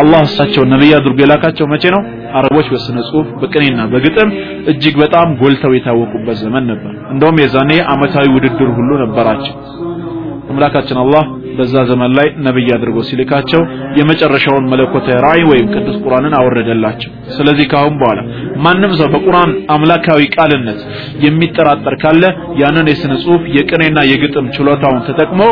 [0.00, 2.02] አላህ እሳቸው ነብይ አድርጎ የላካቸው መቼ ነው?
[2.38, 4.28] አረቦች በስነ ጽሁፍ በቅኔና በግጥም
[4.72, 9.54] እጅግ በጣም ጎልተው የታወቁበት ዘመን ነበር። እንደውም የዛኔ አመታዊ ውድድር ሁሉ ነበራቸው።
[10.50, 11.24] አምላካችን አላህ
[11.58, 13.60] በዛ ዘመን ላይ ነብይ አድርጎ ሲልካቸው
[13.98, 18.20] የመጨረሻውን መለኮታዊ ራእይ ወይም ቅዱስ ቁርአንን አወረደላቸው። ስለዚህ ካሁን በኋላ
[18.64, 20.80] ማንም ሰው በቁርአን አምላካዊ ቃልነት
[21.26, 22.22] የሚጠራጠር ካለ
[22.62, 25.42] ያንን የስነ ጽሁፍ የቅኔና የግጥም ችሎታውን ተጠቅሞ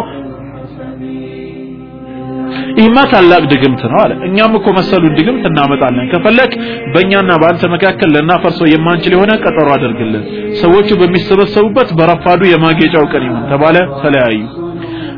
[2.78, 6.52] ይህማ ታላቅ ድግምት ነው አለ። እኛም እኮ መሰሉን ድግምት እናመጣለን። ከፈለክ
[6.94, 10.24] በእኛና በአንተ መካከል ልናፈርሰው የማንችል የሆነ ቀጠሮ አድርግልን።
[10.60, 14.40] ሰዎቹ በሚሰበሰቡበት በረፋዱ የማጌጫው ቀን ይሁን ተባለ። ተለያዩ።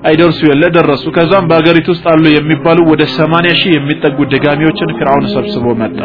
[0.09, 5.75] አይደርሱ የለ ደረሱ። ከዛም በአገሪቱ ውስጥ አሉ የሚባሉ ወደ 80 ሺህ የሚጠጉ ደጋሚዎችን ፍርዓውን ሰብስቦ
[5.83, 5.99] መጣ።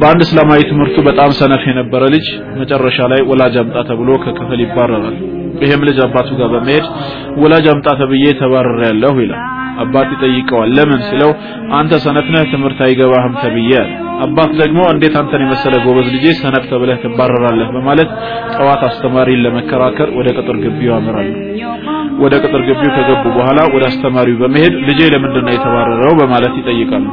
[0.00, 2.26] በአንድ እስላማዊ ትምህርቱ በጣም ሰነፍ የነበረ ልጅ
[2.58, 5.16] መጨረሻ ላይ ወላጅ አምጣ ተብሎ ከክፍል ይባረራል።
[5.62, 6.86] ይሄም ልጅ አባቱ ጋር በመሄድ
[7.42, 9.42] ወላጅ አምጣ ተብዬ ተባረረ ያለሁ ይላል።
[9.82, 11.30] አባት ይጠይቀዋል። ለምን ሲለው
[11.78, 13.90] አንተ ሰነፍ ነህ ትምህርት አይገባህም ተብዬ አለ።
[14.24, 18.10] አባት ደግሞ እንዴት አንተን የመሰለ ጎበዝ ልጄ ሰነፍ ተብለህ ትባረራለህ በማለት
[18.56, 21.30] ጠዋት አስተማሪን ለመከራከር ወደ ቅጥር ግቢው ያመራሉ።
[22.22, 27.06] ወደ ቅጥር ግቢው ከገቡ በኋላ ወደ አስተማሪው በመሄድ ልጄ ለምንድን ነው የተባረረው በማለት ይጠይቃሉ።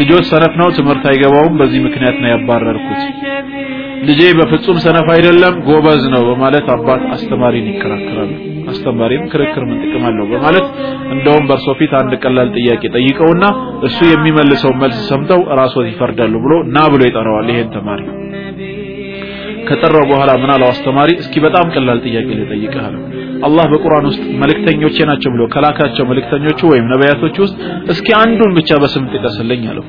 [0.00, 3.00] ልጆች ሰነፍ ነው ትምህርት አይገባውም በዚህ ምክንያት ነው ያባረርኩት
[4.08, 8.30] ልጄ በፍጹም ሰነፍ አይደለም ጎበዝ ነው በማለት አባት አስተማሪን ይከራከራሉ።
[8.72, 10.66] አስተማሪም ክርክር ምን ጥቅም አለው በማለት
[11.14, 13.44] እንደውም በእርሶ ፊት አንድ ቀላል ጥያቄ ጠይቀውና
[13.88, 18.02] እሱ የሚመልሰው መልስ ሰምተው ራስዎት ይፈርዳሉ ብሎ ና ብሎ ይጠራዋል ይሄን ተማሪ።
[19.68, 23.02] ከጠራው በኋላ ምን አለው አስተማሪ፣ እስኪ በጣም ቀላል ጥያቄ ልጠይቅህ አለው።
[23.44, 27.56] አላህ በቁርአን ውስጥ መልእክተኞቼ ናቸው ብሎ ከላካቸው መልእክተኞቹ ወይም ነቢያቶች ውስጥ
[27.92, 29.84] እስኪ አንዱን ብቻ በስም ጥቀስልኝ አለው።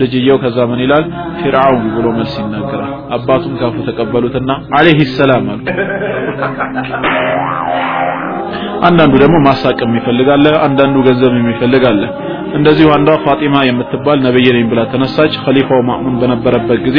[0.00, 1.04] ልጅየው ከዛ ምን ይላል
[1.38, 5.60] ፊርዓውን ብሎ መልስ ይናገራል። አባቱም ካፉ ተቀበሉትና አለይሂ ሰላም አሉ።
[8.86, 12.00] አንዳንዱ ደግሞ ማሳቅም ይፈልጋል፣ አንዳንዱ ገንዘብ የሚፈልጋል።
[12.56, 16.98] እንደዚሁ አንዷ ፋጢማ የምትባል ነብይ ነኝ ብላ ተነሳች። ኸሊፋው ማእሙን በነበረበት ጊዜ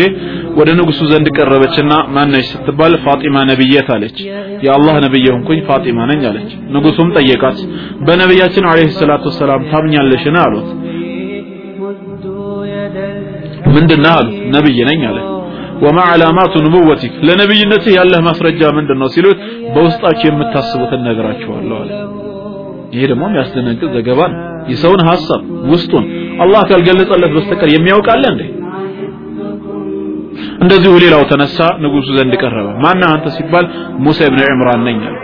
[0.60, 4.18] ወደ ንጉሱ ዘንድ ቀረበችና ማነች ስትባል ፋጢማ ነብየት አለች።
[4.66, 7.60] የአላህ ነብይ ሆንኩኝ ፋጢማ ነኝ አለች። ንጉሱም ጠየቃት፣
[8.08, 10.70] በነብያችን አለይሂ ሰላቱ ሰላም ታምኛለሽን አሉት።
[13.76, 15.20] ምንድነው አሉት። ነብይ ነኝ አለ።
[15.84, 19.40] ወማ ዓላማቱ ንቡወቲክ ለነብይነትህ ያለህ ማስረጃ ምንድነው ሲሉት
[19.74, 21.92] በውስጣቸው የምታስቡትን ነግራቸዋለሁ አለ።
[22.94, 24.40] ይሄ ደግሞ የሚያስደነግጥ ዘገባ ነው።
[24.72, 25.42] የሰውን ሐሳብ
[25.72, 26.06] ውስጡን
[26.44, 28.44] አላህ ካልገለጸለት በስተቀር የሚያውቃለ እንዴ?
[30.64, 33.66] እንደዚሁ ሌላው ተነሳ ንጉሱ ዘንድ ቀረበ። ማነህ አንተ ሲባል
[34.06, 35.16] ሙሳ ኢብኑ ዒምራን ነኝ አለ።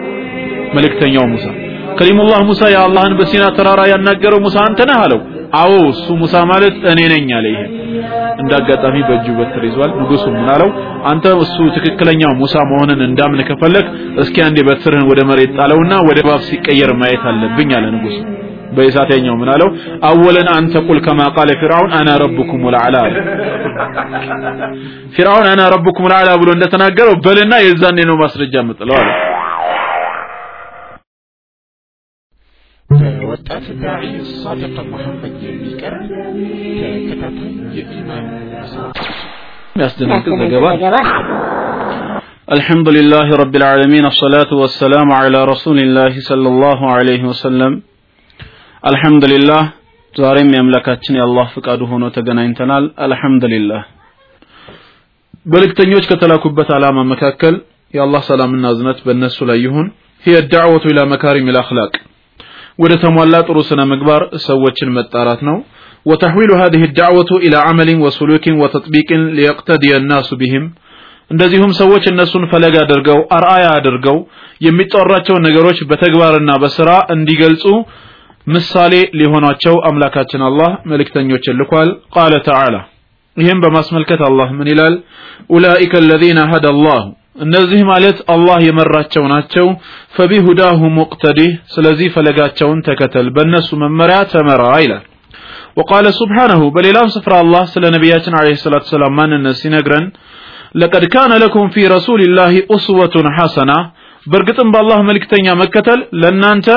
[0.76, 1.46] መልእክተኛው ሙሳ
[2.00, 5.22] ከሊሙላህ ሙሳ የአላህን በሲና ተራራ ያናገረው ሙሳ አንተ ነህ አለው።
[5.60, 7.62] አዎ እሱ ሙሳ ማለት እኔ ነኝ አለ። ይሄ
[8.42, 10.70] እንዳጋጣሚ በእጁ በትር ይዟል። ንጉሱ ምን አለው?
[11.12, 13.88] አንተ እሱ ትክክለኛው ሙሳ መሆንን እንዳምን ከፈለክ
[14.24, 18.20] እስኪ አንዴ በትርህን ወደ መሬት ጣለውና ወደ እባብ ሲቀየር ማየት አለብኝ አለ ንጉሱ።
[18.76, 19.70] በኢሳተኛው ምን አለው?
[20.10, 22.96] አወለን አንተ ቁል ከማ ቃለ ፊርዓውን አና ረቡኩም ልአላ
[25.16, 29.10] ፊርዓውን አና ረቡኩም ልአላ ብሎ እንደተናገረው በልና የዛኔ ነው ማስረጃ የምጥለው አለ።
[33.39, 34.05] በወጣት ዳዒ
[34.43, 36.11] ሳዲቅ መሐመድ የሚቀርብ
[36.81, 38.27] ተከታታይ የኢማን
[39.75, 40.67] የሚያስደነግጥ ዘገባ
[42.57, 47.73] الحمد لله رب العالمين الصلاة والسلام على رسول الله صلى الله عليه وسلم
[48.85, 49.63] الحمد لله
[50.15, 53.83] ዛሬም የአምላካችን የአላህ ፍቃዱ ሆኖ ተገናኝተናል አልሐምዱሊላህ
[55.47, 57.55] መልእክተኞች ከተላኩበት ዓላማ መካከል
[57.95, 59.89] የአላህ ሰላምና እዝነት በእነሱ ላይ ይሁን
[60.25, 61.93] هي الدعوة إلى مكارم الأخلاق
[62.83, 65.59] ወደ ተሟላ ጥሩ ስነ ምግባር ሰዎችን መጣራት ነው
[66.11, 70.65] وتحويل هذه الدعوة إلى عمل وسلوك وتطبيق ليقتدي الناس بهم
[71.33, 74.19] እንደዚሁም ሰዎች እነሱን ፈለግ አድርገው አርአያ አድርገው
[74.67, 77.65] የሚጠራቸውን ነገሮች በተግባርና በስራ እንዲገልጹ
[78.55, 82.77] ምሳሌ ሊሆናቸው አምላካችን አላህ መልእክተኞችን ልኳል ቃለ ተዓላ
[83.37, 84.97] ይህም በማስመልከት አላህ ምን ይላል
[85.57, 87.01] ኡላኢከ አለዚነ ሀደ አላሁ
[87.40, 89.68] እነዚህ ማለት አላህ የመራቸው ናቸው።
[90.16, 95.06] ፈቢሁዳሁ ሙቅተዲህ፣ ስለዚህ ፈለጋቸውን ተከተል፣ በእነሱ መመሪያ ተመራ ይላል።
[95.80, 100.06] ወቃለ ሱብሓነሁ በሌላም ስፍራ አላህ ስለ ነቢያችን ዓለይሂ ሰላቱ ወሰላም ማንነት ሲነግረን
[100.76, 103.72] ለቀድ ካነ ለኩም ፊ ረሱሊላሂ ኡስወቱን ሐሰና፣
[104.26, 106.68] በእርግጥም በአላህ መልክተኛ መከተል ለእናንተ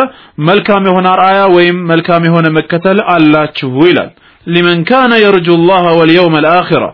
[0.49, 4.11] መልካም የሆነ አርአያ ወይም መልካም የሆነ መከተል አላችሁ ይላል።
[4.47, 6.85] ሊመን ካነ የርጁ ላህ ወልየውም አልአኺራ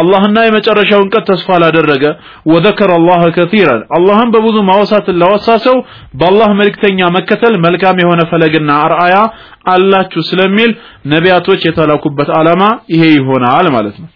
[0.00, 2.04] አላህና የመጨረሻውን ቀን ተስፋ ላደረገ
[2.52, 5.76] ወዘከረ አላህ ከቲራን አላህን በብዙ ማወሳትን ላወሳ ሰው
[6.20, 9.16] በአላህ መልእክተኛ መከተል መልካም የሆነ ፈለግና አርአያ
[9.74, 10.72] አላችሁ ስለሚል
[11.14, 12.62] ነቢያቶች የተላኩበት ዓላማ
[12.94, 14.10] ይሄ ይሆናል ማለት ነው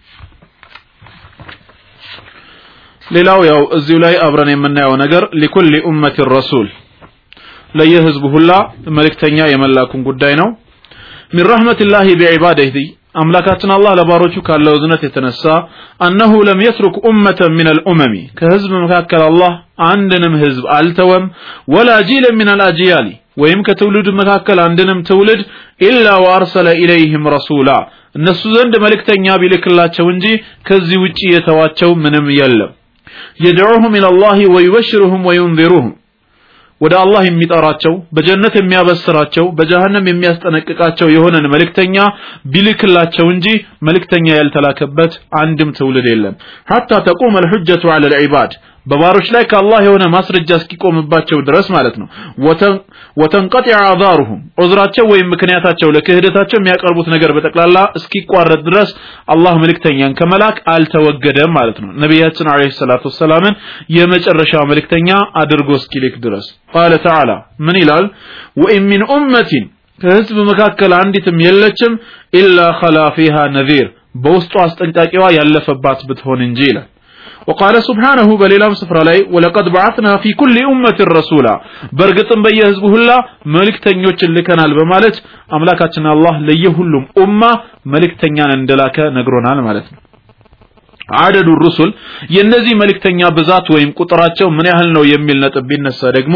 [3.02, 6.67] ሌላው ያው እዚሁ ላይ አብረን የምናየው ነገር لكل أمة رسول
[7.79, 8.50] ለየህዝቡ ሁላ
[8.96, 10.49] መልእክተኛ የመላኩን ጉዳይ ነው
[11.33, 12.75] من رحمة الله بعباده
[13.21, 15.45] አምላካችን አላህ ለባሮቹ ካለው እዝነት የተነሳ
[16.06, 19.53] أنه لم يترك أمة من الأمم ከህዝብ መካከል አላህ
[19.89, 21.25] አንድንም ህዝብ አልተወም
[21.75, 23.09] ولا جيلا من الأجيال
[23.43, 25.41] ወይም ከትውልድ መካከል አንድንም ትውልድ
[25.89, 27.71] إلا وأرسل إليهم رسولا
[28.15, 30.27] እነሱ ዘንድ መልእክተኛ ቢልክላቸው እንጂ
[30.69, 32.73] ከዚህ ውጪ የተዋቸው ምንም የለም
[33.45, 35.91] የድዑሁም ኢለላሂ ወዩበሽሩሁም ወዩንዚሩሁም
[36.81, 41.97] ወደ አላህ የሚጠራቸው በጀነት የሚያበስራቸው በጀሃነም የሚያስጠነቅቃቸው የሆነን መልእክተኛ
[42.53, 43.47] ቢልክላቸው እንጂ
[43.89, 46.37] መልእክተኛ ያልተላከበት አንድም ትውልድ የለም።
[46.69, 48.53] ሐታ ተቁም አልሑጀቱ ዐለ ልዒባድ
[48.88, 52.06] በባሮች ላይ ከአላህ የሆነ ማስረጃ እስኪቆምባቸው ድረስ ማለት ነው።
[53.17, 58.90] ወተንቀጢዐ አዛሩሁም ዑዝራቸው ወይም ምክንያታቸው ለክህደታቸው የሚያቀርቡት ነገር በጠቅላላ እስኪቋረጥ ድረስ
[59.35, 63.56] አላህ መልእክተኛን ከመላክ አልተወገደም ማለት ነው። ነቢያችን አለይሂ ሰላቱ ወሰላምን
[63.96, 65.11] የመጨረሻ መልእክተኛ
[65.43, 67.31] አድርጎ እስኪልክ ድረስ። ቃለ ተዓላ
[67.67, 68.06] ምን ይላል?
[68.62, 69.67] ወኢን ሚን ኡመቲን
[69.99, 71.93] ከህዝብ መካከል አንዲትም የለችም
[72.40, 73.87] ኢላ ኸላ ፊሃ ነዚር
[74.23, 76.87] በውስጡ አስጠንቃቂዋ ያለፈባት ብትሆን እንጂ ይላል
[77.50, 81.54] وقال سبحانه በሌላም ስፍራ ላይ ወለቀድ بعثنا في كل أمة رسولا
[81.98, 83.10] በእርግጥም በየህዝቡ ሁላ
[83.56, 85.16] መልእክተኞችን ልከናል በማለት
[85.58, 87.42] አምላካችን አላህ ለየሁሉም ኡማ
[87.94, 90.00] መልእክተኛን እንደላከ ነግሮናል ማለት ነው
[91.22, 91.90] አደዱ ሩሱል
[92.36, 96.36] የነዚህ መልእክተኛ ብዛት ወይም ቁጥራቸው ምን ያህል ነው የሚል ነጥብ ቢነሳ ደግሞ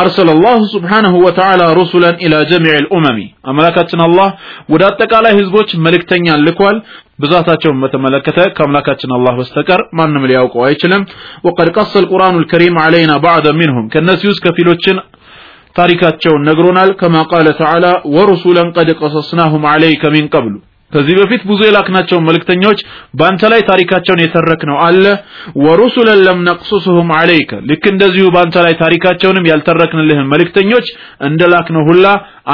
[0.00, 3.18] አርሰለ አላሁ ስብሓነሁ ወተዓላ ሩሱለን ኢላ ጀሚዕ ልኡመሚ
[3.52, 4.28] አምላካችን አላህ
[4.74, 6.78] ወደ አጠቃላይ ህዝቦች መልእክተኛን ልኳል
[7.19, 11.03] ብዛታቸውን በተመለከተ ከአምላካችን አላህ በስተቀር ማንም ሊያውቀው አይችልም።
[11.47, 14.99] ወቀድ ቀሰ ልቁርአኑ ልከሪም ዓለይና ባዕደ ሚንሁም ከእነዚህ ውስጥ ከፊሎችን
[15.75, 17.85] ታሪካቸውን ነግሮናል። ከማ ቃለ ተዓላ
[18.15, 20.55] ወሩሱለን ቀድ ቀሰስናሁም ዓለይከ ሚን ቀብሉ።
[20.91, 22.79] ከዚህ በፊት ብዙ የላክናቸው መልእክተኞች
[23.17, 25.03] በአንተ ላይ ታሪካቸውን የተረክነው አለ።
[25.65, 30.87] ወሩሱለን ለም ነቅሱስሁም አለይከ ልክ እንደዚሁ በአንተ ላይ ታሪካቸውንም ያልተረክንልህን መልእክተኞች
[31.29, 32.05] እንደላክነው ሁላ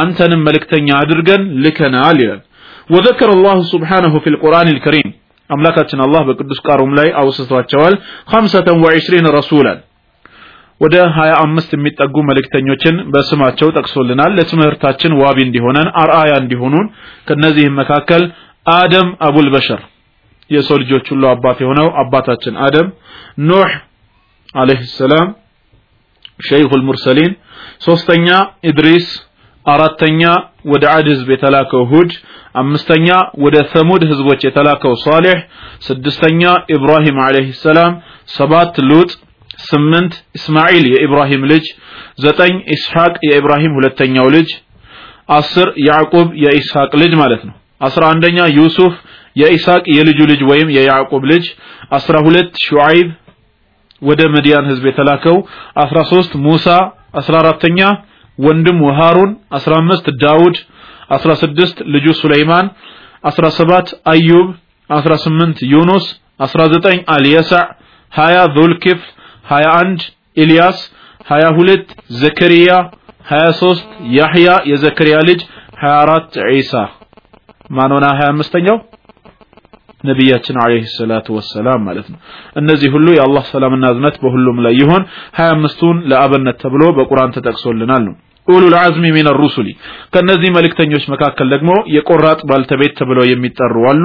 [0.02, 2.42] አንተንም መልእክተኛ አድርገን ልከናል ይላል
[2.90, 5.10] ወዘከረ አላሁ ሱብሓነሁ ፊል ቁርአን አልከሪም።
[5.50, 7.96] አምላካችን አላህ በቅዱስ ቃሉም ላይ አውስቷቸዋል
[8.32, 9.80] خمسة وعشرين رسولا።
[10.82, 16.88] ወደ 25 የሚጠጉ መልእክተኞችን በስማቸው ጠቅሶልናል። ለትምህርታችን ዋቢ እንዲሆኑን አርአያ እንዲሆኑን
[17.28, 18.24] ከነዚህም መካከል
[18.74, 19.82] አደም أبو البشر
[20.50, 22.88] የሰው ልጆች ሁሉ አባት የሆነው አባታችን አደም
[23.48, 23.72] ኑህ
[24.56, 25.28] عليه السلام
[26.40, 27.32] شيخ المرسلين
[27.86, 28.28] ሶስተኛ
[28.70, 29.08] ኢድሪስ
[29.66, 30.22] አራተኛ
[30.72, 32.12] ወደ አድ ህዝብ የተላከው ሁድ
[32.62, 33.08] አምስተኛ
[33.44, 35.40] ወደ ሰሙድ ህዝቦች የተላከው ሷሊህ
[35.88, 36.42] ስድስተኛ
[36.76, 37.94] ኢብራሂም አለይሂ ሰላም
[38.36, 39.12] ሰባት ሉጥ
[39.66, 41.66] ስምንት እስማኤል የኢብራሂም ልጅ
[42.24, 44.50] ዘጠኝ ኢስሐቅ የኢብራሂም ሁለተኛው ልጅ
[45.38, 48.94] አስር ያዕቁብ የኢስሐቅ ልጅ ማለት ነው። አስራ አንደኛ ዩሱፍ
[49.36, 51.46] የኢስሐቅ የልጁ ልጅ ወይም የያዕቁብ ልጅ
[51.98, 53.08] አስራ ሁለት ሹዓይብ
[54.02, 55.38] ወደ መዲያን ህዝብ የተላከው
[55.84, 56.68] አስራ ሶስት ሙሳ
[57.20, 57.80] አስራ አራተኛ
[58.38, 60.58] ወንድሙ ሃሩን አስራ አምስት ዳውድ
[61.16, 62.68] አስራ ስድስት ልጁ ሱለይማን
[63.30, 64.48] አስራ ሰባት አዩብ
[64.90, 66.06] አስራ ስምንት ዩኑስ
[66.46, 67.66] አስራ ዘጠኝ አልየሳዕ
[68.14, 69.00] ሀያ ዙልኪፍ
[69.52, 70.04] 21
[70.44, 70.80] ኢልያስ
[71.26, 72.72] 22 ዘከሪያ
[73.30, 73.86] 23
[74.18, 75.40] ያህያ የዘከሪያ ልጅ
[75.84, 76.74] 24 ዒሳ።
[77.70, 78.78] ማንሆና 25ኛው
[80.04, 82.20] ነቢያችን አለይሂ ሰላቱ ወሰላም ማለት ነው።
[82.62, 85.04] እነዚህ ሁሉ የአላህ ሰላምና እዝነት በሁሉም ላይ ይሁን
[85.40, 88.16] 25ቱን ለአብነት ተብሎ በቁርአን ተጠቅሶልናል ነው
[88.48, 89.68] أولو العزم من الرسل
[90.14, 94.04] ከነዚህ መልእክተኞች መካከል ደግሞ የቆራጥ ባለቤት ተብለው የሚጠሩ አሉ።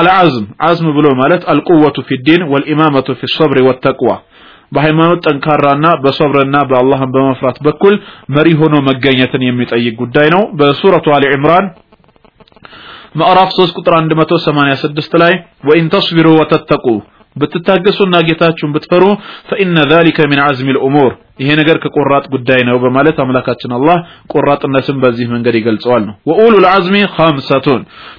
[0.00, 4.10] العزم عزم ብሎ ማለት القوة في الدين والإمامة في الصبر والتقوى
[4.72, 7.94] በሃይማኖት ጠንካራና በሶብርና በአላህን በመፍራት በኩል
[8.36, 11.66] መሪ ሆኖ መገኘትን የሚጠይቅ ጉዳይ ነው። በሱረቱ አሊ ዒምራን
[13.20, 15.34] ምዕራፍ 3 ቁጥር 186 ላይ
[15.68, 16.86] ወኢን ተስቢሩ ወተተቁ
[17.36, 19.04] ብትታገሱና ጌታችሁን ብትፈሩ
[19.48, 23.97] ፈኢነ ዛሊከ ሚን አዝሚ ልኡሙር ይሄ ነገር ከቆራጥ ጉዳይ ነው በማለት አምላካችን አላህ
[24.33, 27.67] ቆራጥነትን በዚህ መንገድ ይገልጸዋል ነው ወኡሉ العزم خمسة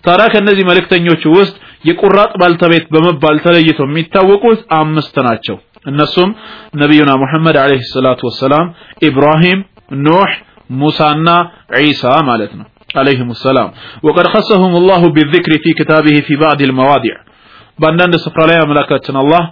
[0.06, 1.54] ታዲያ ከነዚህ መልእክተኞች ውስጥ
[1.88, 5.56] የቆራጥ ባልተቤት በመባል ተለይተው የሚታወቁት አምስት ናቸው
[5.90, 6.30] እነሱም
[6.82, 8.66] ነቢዩና ሙሐመድ አለይሂ ሰላቱ ወሰላም
[9.08, 9.60] ኢብራሂም
[10.06, 10.32] ኑህ
[10.82, 11.28] ሙሳና
[11.80, 12.66] ዒሳ ማለት ነው
[12.96, 13.68] عليهم السلام
[14.02, 17.14] وقد خصهم الله بالذكر في كتابه في بعض المواضع
[17.78, 19.42] በአንዳንድ ስፍራ ላይ አምላካችን አላህ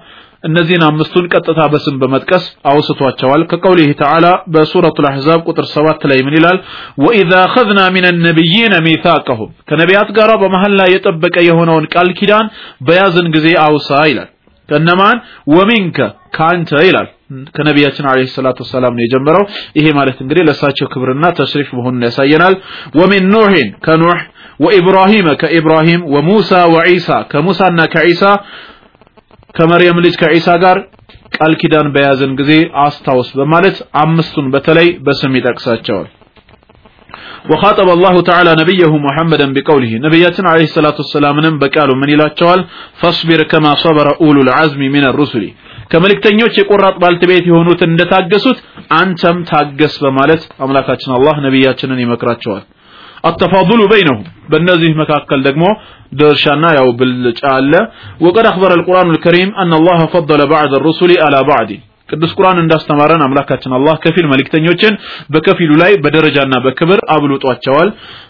[0.44, 6.58] እነዚህን አምስቱን ቀጥታ በስም በመጥቀስ አውስቷቸዋል። ከቀውሊህ ተዓላ በሱረቱ ልአሕዛብ ቁጥር ሰባት ላይ ምን ይላል?
[7.04, 12.48] ወኢዛ አኸዝና ሚን ነቢይነ ሚታቀሁም ከነቢያት ጋር በመሀል ላይ የጠበቀ የሆነውን ቃል ኪዳን
[12.88, 14.30] በያዝን ጊዜ አውሳ ይላል።
[14.70, 15.18] ከነማን
[15.54, 15.98] ወሚንከ
[16.36, 17.08] ከአንተ ይላል።
[17.56, 19.44] ከነቢያችን አለይሂ ሰላቱ ወሰላም ነው የጀመረው።
[19.78, 22.56] ይሄ ማለት እንግዲህ ለእሳቸው ክብርና ተሽሪፍ መሆኑን ያሳየናል።
[23.00, 24.20] ወሚን ኑህን ከኑህ
[24.64, 28.24] ወኢብራሂም ከኢብራሂም ወሙሳ ወዒሳ ከሙሳና ከዒሳ
[29.57, 30.79] ከመርየም ልጅ ከዒሳ ጋር
[31.37, 32.53] ቃል ኪዳን በያዘን ጊዜ
[32.85, 36.09] አስታውስ በማለት አምስቱን በተለይ በስም ይጠቅሳቸዋል
[37.51, 42.27] وخاطب الله تعالى نبيه محمدا بقوله نبياتنا عليه الصلاة والسلام بقالوا من إلى
[43.01, 45.45] فاصبر كما صبر أولو العزم من الرسل
[45.93, 48.59] ከመልእክተኞች የቆራጥ ባልተቤት የሆኑት እንደታገሱት
[48.99, 52.65] አንተም ታገስ በማለት አምላካችን አላህ ነቢያችንን ይመክራቸዋል
[53.31, 55.65] التفاضل بينهم በእነዚህ መካከል ደግሞ
[56.21, 57.73] ድርሻና ያው ብልጫ አለ
[58.25, 61.71] وقد أخبر القرآن الكريم أن الله فضل بعض الرسل على بعض
[62.11, 64.93] ቅዱስ ቁርአን እንዳስተማረን አምላካችን አላህ ከፊል መልእክተኞችን
[65.33, 67.89] በከፊሉ ላይ በደረጃና በክብር አብልጧቸዋል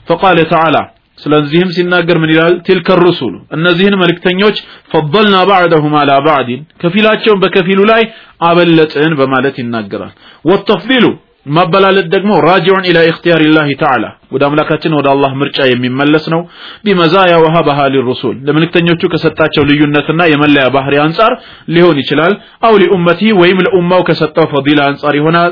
[0.08, 0.82] فقال تعالى
[1.22, 4.56] ስለዚህም ሲናገር ምን ይላል تلك الرسل እነዚህን መልእክተኞች
[4.92, 6.48] فضلنا بعضهم على بعض
[6.80, 8.02] ከፊላቸውን በከፊሉ ላይ
[8.48, 10.12] አበለጥን በማለት ይናገራል
[10.48, 11.04] والتفضيل
[11.45, 16.41] ማበላለጥ ደግሞ ራጂዑን ኢላ ኢኽቲያር ላህ ተዓላ። ወደ አምላካችን ወደ አላህ ምርጫ የሚመለስ ነው።
[16.85, 21.33] ቢመዛያ ወሀበሃ ሊሩሱል። ለመልእክተኞቹ ከሰጣቸው ልዩነትና የመለያ ባህሪ አንጻር
[21.75, 22.35] ሊሆን ይችላል።
[22.67, 25.51] አው ሊኡመቲ ወይም ለኡማው ከሰጠው ፈዲላ አንጻር ይሆናል።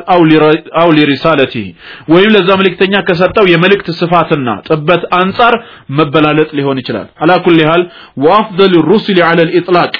[0.81, 1.55] አው ሊሪሳለቲ
[2.13, 5.55] ወይም ለዛ መልእክተኛ ከሰጠው የመልእክት ስፋትና ጥበት አንጻር
[5.99, 7.83] መበላለጥ ሊሆን ይችላል። አላ ኩሊ ሃል
[8.25, 9.93] ወአፍደሉ ሩሱሊ ዐለ ልኢጥላቅ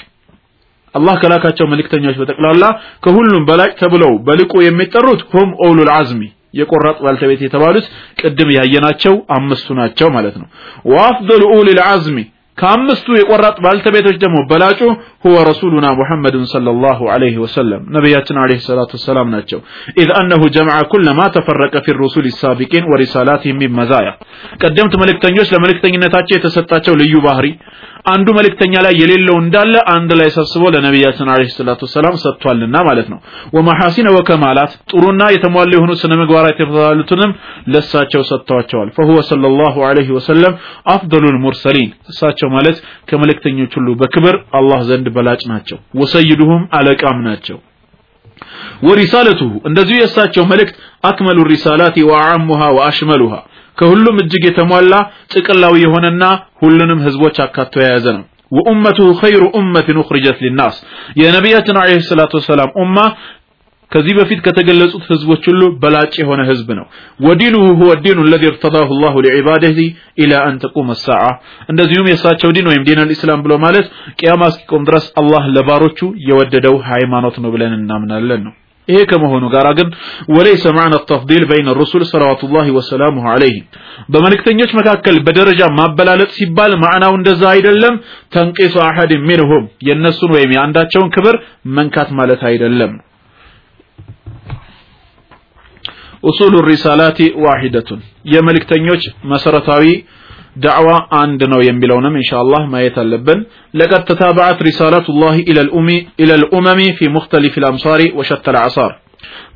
[0.96, 2.64] አላህ ከላካቸው መልእክተኞች በጠቅላላ
[3.06, 6.22] ከሁሉም በላይ ተብለው በልቁ የሚጠሩት ሁም ኡሉል አዝሚ
[6.54, 7.86] የቆራጥ ባልተቤት የተባሉት
[8.22, 10.48] ቅድም ያየናቸው አምስቱ ናቸው ማለት ነው።
[10.92, 12.18] ወአፍደሉ ኡሉል አዝሚ
[12.58, 14.80] ከአምስቱ የቆራጥ ባልተቤቶች ደግሞ በላጩ
[15.24, 19.60] ሁወ ረሱሉና ሙሐመድን ሰለላሁ ዐለይሂ ወሰለም ነቢያችን ዐለይሂ ሰላቱ ወሰላም ናቸው።
[20.02, 23.80] إذ أنه جمع كل ما تفرق في الرسل السابقين ورسالاتهم من
[24.62, 27.48] ቀደምት መልእክተኞች ለመልእክተኝነታቸው የተሰጣቸው ልዩ ባህሪ
[28.13, 33.19] አንዱ መልእክተኛ ላይ የሌለው እንዳለ አንድ ላይ ሰብስቦ ለነቢያችን አለይሂ ሰላቱ ሰላም ሰጥቷልና ማለት ነው
[33.57, 37.33] ወመሐሲነ ወከማላት ጥሩና የተሟሉ የሆኑ ስነ ምግባራት የተባሉትንም
[37.75, 40.53] ለሳቸው ሰጥተዋቸዋል فهو صلى الله عليه وسلم
[40.97, 42.77] افضل المرسلين እሳቸው ማለት
[43.11, 47.59] ከመልእክተኞች ሁሉ በክብር አላህ ዘንድ በላጭ ናቸው ወሰይዱሁም አለቃም ናቸው
[48.89, 50.75] ወሪሳለቱሁ እንደዚሁ የእሳቸው መልእክት
[51.11, 53.35] አክመሉ ሪሳላቲ ወአዓሙሃ ወአሽመሉሃ
[53.78, 54.94] ከሁሉም እጅግ የተሟላ
[55.34, 56.24] ጥቅላዊ የሆነና
[56.62, 60.78] ሁሉንም ህዝቦች አካቶ የያዘ ነው። وأمته خير أمة أخرجت للناس
[61.20, 62.98] የነቢያችን عليه الصلاة والسلام ኡማ
[63.92, 66.86] ከዚህ በፊት ከተገለጹት ህዝቦች ሁሉ በላጭ የሆነ ህዝብ ነው።
[67.20, 69.78] ودينه هو الدين الذي ارتضاه الله لعباده
[70.24, 71.24] إلى أن تقوم الساعة።
[71.70, 73.88] እንደዚሁም የእሳቸው ዲን ወይም دين الإسلام ብሎ ማለት
[74.20, 76.00] ቅያማ እስኪቆም ድረስ አላህ ለባሮቹ
[76.30, 78.54] የወደደው ሃይማኖት ነው ብለን እናምናለን ነው።
[78.92, 79.90] ይሄ ከመሆኑ ጋር ግን
[80.36, 83.66] ወለይሰ ማዕና ተፍዲል በይነ ሩሱል ሰለዋቱላሂ ወሰላሙሁ ዐለይሂም
[84.14, 87.96] በመልእክተኞች መካከል በደረጃ ማበላለጥ ሲባል ማዕናው እንደዛ አይደለም
[88.36, 91.38] ተንቂሱ አሐድ ሚንሁም የእነሱን ወይም የአንዳቸውን ክብር
[91.78, 92.94] መንካት ማለት አይደለም።
[96.24, 98.02] ኡሱሉ ሪሳላቲ ዋሂደቱን
[98.34, 99.86] የመልእክተኞች መሰረታዊ
[100.56, 100.90] ዳዕዋ
[101.20, 103.40] አንድ ነው የሚለውንም ኢንሻአላህ ማየት አለብን
[103.74, 105.90] لقد تتابعت رسالات الله إلى الأمم
[106.24, 108.92] إلى الأمم في مختلف الأمصار وشتى الأعصار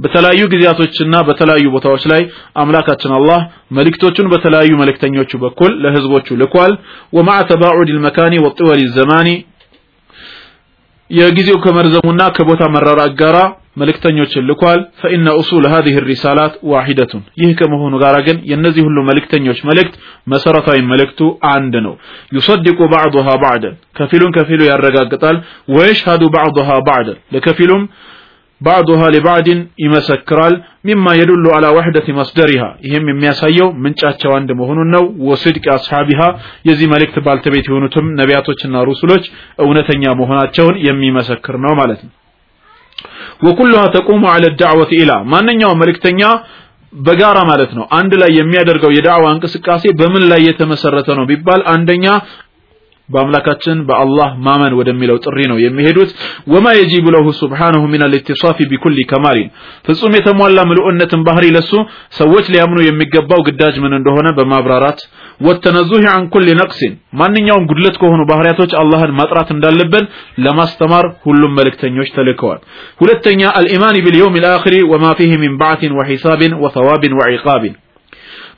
[0.04, 2.22] በተለያዩ ጊዜያቶችና በተለያዩ ቦታዎች ላይ
[2.56, 3.40] አምላካችን አላህ
[3.78, 6.74] መልእክቶቹን በተለያዩ መልእክተኞቹ በኩል ለህዝቦቹ ልኳል።
[7.18, 9.30] ومع تباعد المكان وطول الزمان
[11.10, 13.38] የጊዜው ከመርዘሙና ከቦታ መራራቅ ጋራ
[13.78, 19.96] መልእክተኞችን ልኳል። فإن أصول هذه الرسالات واحدة። ይህ ከመሆኑ ጋር ግን የእነዚህ ሁሉ መልእክተኞች መልእክት
[20.34, 21.20] መሰረታዊ መልእክቱ
[21.52, 21.94] አንድ ነው።
[22.36, 25.38] ዩሰድቁ ባዕضሃ ባዕደን። ከፊሉን ከፊሉ ያረጋግጣል።
[25.76, 27.84] ወየሽሃዱ ባዕضሃ ባዕደን። ለከፊሉም
[28.65, 30.53] ባዕዱሃ ሊባዕድን ይመሰክራል።
[30.88, 36.22] ሚማ የዱሉ አላ ወሕደት መስደሪሃ። ይህም የሚያሳየው ምንጫቸው አንድ መሆኑን ነው። ወስድቅ አስሓቢሃ።
[36.69, 39.25] የዚህ መልእክት ባልተቤት የሆኑትም ነቢያቶችና ሩሱሎች
[39.65, 42.13] እውነተኛ መሆናቸውን የሚመሰክር ነው ማለት ነው።
[43.45, 46.22] ወኩሉሃ ተቁሙ አለ ዳዕወት ኢላ። ማንኛውም መልእክተኛ
[46.93, 52.05] በጋራ ማለት ነው። አንድ ላይ የሚያደርገው የዳዕዋ እንቅስቃሴ በምን ላይ የተመሰረተ ነው ቢባል አንደኛ
[53.10, 56.12] በአምላካችን በአላህ ማመን ወደሚለው ጥሪ ነው የሚሄዱት።
[56.54, 59.50] ወማ የጂቡ ለሁ ሱብሓነሁ ሚን አልኢትሳፊ ቢኩሊ ከማሊን።
[59.88, 61.72] ፍጹም የተሟላ ምልኡነትን ባህሪ ለሱ
[62.20, 65.02] ሰዎች ሊያምኑ የሚገባው ግዳጅ ምን እንደሆነ በማብራራት
[65.42, 70.06] ወተነዙህ አን ኩል ነቅሲን ማንኛውም ጉድለት ከሆኑ ባህሪያቶች አላህን ማጥራት እንዳለብን
[70.46, 72.62] ለማስተማር ሁሉም መልእክተኞች ተልከዋል።
[73.02, 77.76] ሁለተኛ አልኢማን ቢልየውም ልአኽሪ ወማ ፊህ ሚን ባዕትን ወሒሳብን ወተዋብን ወዒቃብን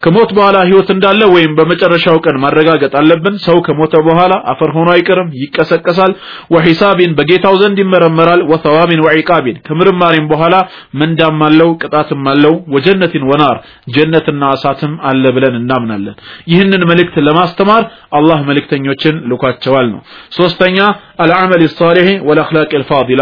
[0.04, 5.30] ከሞት በኋላ ህይወት እንዳለ ወይም በመጨረሻው ቀን ማረጋገጥ አለብን። ሰው ከሞተ በኋላ አፈር ሆኖ አይቀርም
[5.42, 6.12] ይቀሰቀሳል።
[6.54, 10.56] ወሒሳቢን በጌታው ዘንድ ይመረመራል። ወተዋቢን ወዒቃቢን ከምርማሪም በኋላ
[11.02, 13.58] ምንዳም አለው ቅጣትም አለው። ወጀነትን ወናር
[13.96, 16.18] ጀነትና እሳትም አለ ብለን እናምናለን።
[16.52, 17.84] ይህንን መልእክት ለማስተማር
[18.20, 20.02] አላህ መልእክተኞችን ልኳቸዋል ነው።
[20.38, 20.78] ሶስተኛ
[21.26, 23.22] አልዓመል ሳሊሕ ወልአኽላቅ ልፋዲላ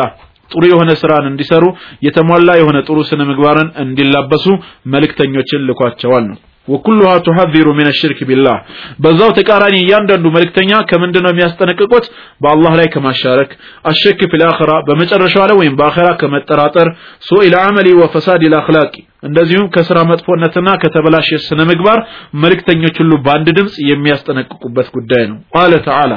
[0.51, 1.63] ጥሩ የሆነ ስራን እንዲሰሩ
[2.05, 4.45] የተሟላ የሆነ ጥሩ ስነ ምግባርን እንዲላበሱ
[4.93, 8.57] መልእክተኞችን ልኳቸዋል ነው ወኩሉሃ ቱሐዚሩ ሚን ሽርክ ቢላህ።
[9.03, 12.05] በዛው ተቃራኒ እያንዳንዱ መልእክተኛ ከምንድን ነው የሚያስጠነቅቁት?
[12.41, 13.51] በአላህ ላይ ከማሻረክ
[13.91, 16.89] አሸክ ፊል አኺራ በመጨረሻው ላይ ወይም በአኺራ ከመጠራጠር
[17.27, 18.93] ሱኢል አመሊ ወፈሳድ ልአኽላቂ
[19.23, 21.99] እንደዚሁም ከስራ መጥፎነትና ከተበላሸ ስነ ምግባር
[22.41, 26.13] መልእክተኞች ሁሉ በአንድ ድምፅ የሚያስጠነቅቁበት ጉዳይ ነው። ቃለ ተዓላ።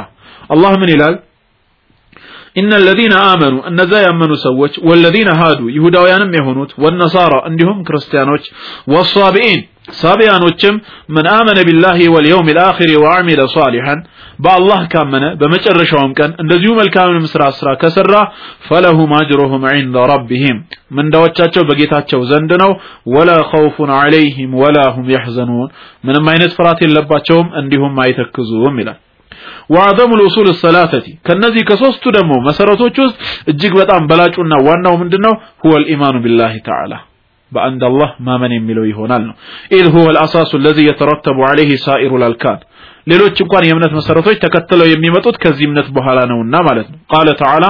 [0.50, 1.16] አላህ ምን ይላል?
[2.56, 8.44] ኢነ ለዚነ አመኑ እነዛ ያመኑ ሰዎች ወለዚነ ሃዱ ይሁዳውያንም የሆኑት ወነሳራ እንዲሁም ክርስቲያኖች
[8.94, 10.74] ወሳቢኢን ሳቢያኖችም
[11.14, 14.00] ምን አመነ ቢላሂ ወልየውም ልአኺር ወአሚለ ሳሊሐን
[14.38, 18.14] በአላህ ካመነ በመጨረሻውም ቀን እንደዚሁ መልካምንም ስራ ስራ ከሰራ
[18.66, 20.58] ፈለሁም አጅሩሁም ዒንደ ረቢሂም።
[20.96, 22.72] ምንዳዎቻቸው በጌታቸው ዘንድ ነው።
[23.14, 25.68] ولا خوف عليهم ولا هم يحزنون።
[26.04, 28.98] ምንም አይነት ፍርሃት የለባቸውም እንዲሁም አይተክዙም ይላል።
[29.70, 33.16] وأعظم الأصول الثلاثة ከነዚህ ከሶስቱ ደግሞ መሰረቶች ውስጥ
[33.50, 35.34] እጅግ በጣም በላጩና ዋናው ምንድነው?
[35.62, 36.92] هو الإيمان بالله تعالى
[37.52, 39.34] በአንድ አላህ ማመን የሚለው ይሆናል ነው።
[39.76, 42.58] إذ هو الأساس الذي يترتب عليه سائر الأركان
[43.06, 47.64] ሌሎች እንኳን የእምነት መሰረቶች ተከትለው የሚመጡት ከዚህ እምነት በኋላ ነውና ማለት ነው። قال تعالى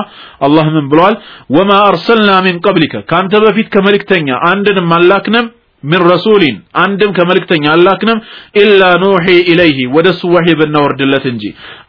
[0.46, 1.14] አላህ ምን ብለዋል
[1.56, 5.46] ወማ አርሰልና ሚን ቀብሊከ ከአንተ በፊት ከመልእክተኛ አንድንም አላክንም
[5.82, 8.18] ምን ረሱሊን አንድም ከመልእክተኛ አላክንም
[8.62, 11.44] ኢላ ኑሒ ኢለይህ ወደ እሱ ወሒ ብናወርድለት እንጂ።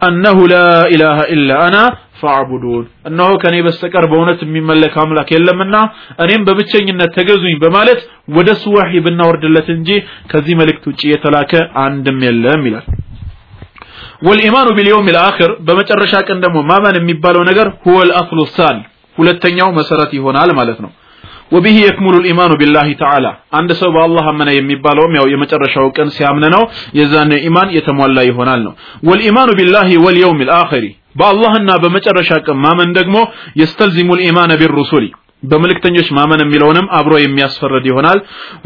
[0.07, 0.57] አነሁ ላ
[0.93, 1.05] ኢላ
[1.63, 1.77] አና
[2.19, 5.75] ፈዕቡዱን እነሆ ከኔ በስተቀር በእውነት የሚመለክ አምላክ የለምና
[6.23, 8.01] እኔም በብቸኝነት ተገዙኝ በማለት
[8.37, 9.89] ወደሱ ወሒ ብናወርድለት እንጂ
[10.31, 12.87] ከዚህ መልእክት ውጭ የተላከ አንድም የለም ይላል።
[14.27, 18.79] ወልኢማኑ ቢልየውም ልአኽር በመጨረሻ ቀን ደግሞ ማመን የሚባለው ነገር ሁወ ልአስሉ ሳል
[19.17, 20.91] ሁለተኛው መሰረት ይሆናል ማለት ነው
[21.51, 23.25] ወቢህ የክሙሉ ልኢማኑ ቢላሂ ተዓላ።
[23.59, 26.63] አንድ ሰው በአላህ አመነ የሚባለውም ያው የመጨረሻው ቀን ሲያምን ነው
[26.99, 28.73] የዛን ኢማን የተሟላ ይሆናል ነው።
[29.09, 30.85] ወልኢማኑ ቢላሂ ወልየውም ልአኸሪ
[31.19, 33.17] በአላህና በመጨረሻ ቀን ማመን ደግሞ
[33.61, 35.05] የስተልዚሙ ልኢማነ ቢሩሱሊ
[35.43, 38.19] በመልእክተኞች ማመን የሚለውንም አብሮ የሚያስፈርድ ይሆናል።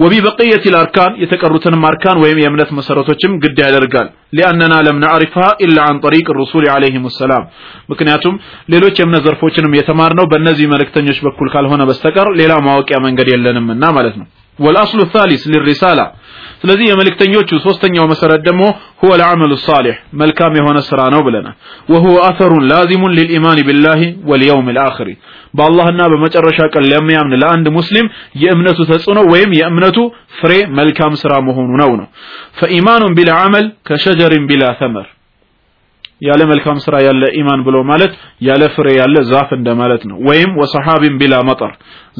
[0.03, 5.99] ወቢ በቅየት ልአርካን የተቀሩትንም አርካን ወይም የእምነት መሰረቶችም ግድ ያደርጋል። ሊአነና ለም ናዕሪፍሃ ኢላ አን
[6.05, 7.43] ጠሪቅ ሩሱል ዓለይሂም ሰላም።
[7.91, 8.37] ምክንያቱም
[8.73, 14.27] ሌሎች የእምነት ዘርፎችንም የተማርነው በእነዚህ መልእክተኞች በኩል ካልሆነ በስተቀር ሌላ ማወቂያ መንገድ የለንምና ማለት ነው
[14.59, 16.01] ወልአስሉ ታሊስ ሊሪሳላ
[16.61, 18.63] ስለዚህ የመልእክተኞቹ ሶስተኛው መሰረት ደግሞ
[19.01, 21.55] ሁወ ልዓመሉ ሳሊሕ መልካም የሆነ ስራ ነው ብለናል
[21.93, 25.09] ወሁወ አተሩን ላዚሙን ሊልኢማን ቢላሂ ወልየውም ልአኽሪ
[25.57, 28.07] በአላህና በመጨረሻ ቀን ለሚያምን ለአንድ ሙስሊም
[28.43, 29.97] የእምነቱ ተጽዕኖ ወይም የእምነቱ
[30.39, 32.07] ፍሬ መልካም ስራ መሆኑ ነው ነው
[32.61, 35.09] ፈኢማኑን ቢላ አመል ከሸጀሪን ቢላ ተመር
[36.26, 38.12] ያለ መልካም ስራ ያለ ኢማን ብሎ ማለት
[38.46, 41.72] ያለ ፍሬ ያለ ዛፍ እንደማለት ነው ወይም ወሰሐቢን ቢላ መጠር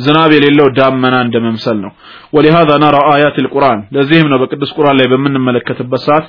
[0.05, 1.93] ዝናብ የሌለው ዳመና እንደመምሰል ነው
[2.37, 6.25] ولهذا نرى آيات القرآن ለዚህም ነው በቅዱስ ቁርአን ላይ በምንመለከትበት ሰዓት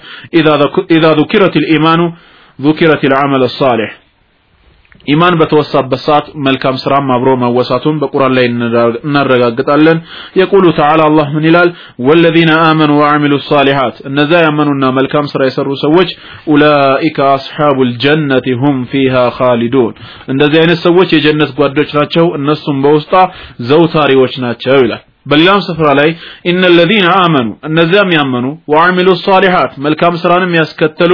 [0.97, 2.01] إذا ذكرت الإيمان
[2.59, 3.89] ذكرت العمل الصالح
[5.06, 8.46] ኢማን በተወሳበት ሰዓት መልካም ስራም አብሮ መወሳቱን በቁርአን ላይ
[9.04, 9.98] እናረጋግጣለን።
[10.40, 11.70] የቁሉ ተዓላ አላህ ምን ይላል?
[12.06, 16.10] ወለዚነ አመኑ ወአሚሉ ሳሊሓት እነዛ ያመኑና መልካም ስራ የሰሩ ሰዎች
[16.52, 19.94] ኡላኢከ አስሓቡ ልጀነት ሁም ፊሃ ካሊዱን
[20.32, 23.12] እንደዚህ አይነት ሰዎች የጀነት ጓዶች ናቸው። እነሱም በውስጧ
[23.68, 26.10] ዘውታሪዎች ናቸው ይላል በሌላም ስፍራ ላይ
[26.50, 31.12] ኢነ ለዚነ አመኑ እነዚያም ያመኑ ወአሚሉ ሳሊሓት መልካም ስራንም ያስከተሉ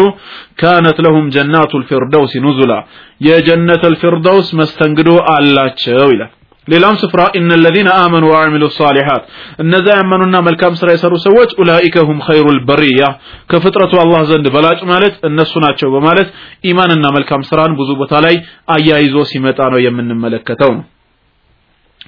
[0.62, 2.74] ካነት ለሁም ጀናቱ ልፊርደውስ ኑዙላ
[3.26, 6.32] የጀነት ልፊርደውስ መስተንግዶ አላቸው ይላል።
[6.68, 9.22] ሌላም ስፍራ ኢነ ለዚነ አመኑ ወአሚሉ ሳሊሓት
[9.62, 13.04] እነዛ ያመኑና መልካም ስራ የሰሩ ሰዎች ኡላኢከ ሁም ኸይሩ ልበሪያ
[13.52, 16.28] ከፍጥረቱ አላህ ዘንድ በላጭ ማለት እነሱ ናቸው በማለት
[16.70, 18.36] ኢማንና መልካም ስራን ብዙ ቦታ ላይ
[18.76, 20.84] አያይዞ ሲመጣ ነው የምንመለከተው ነው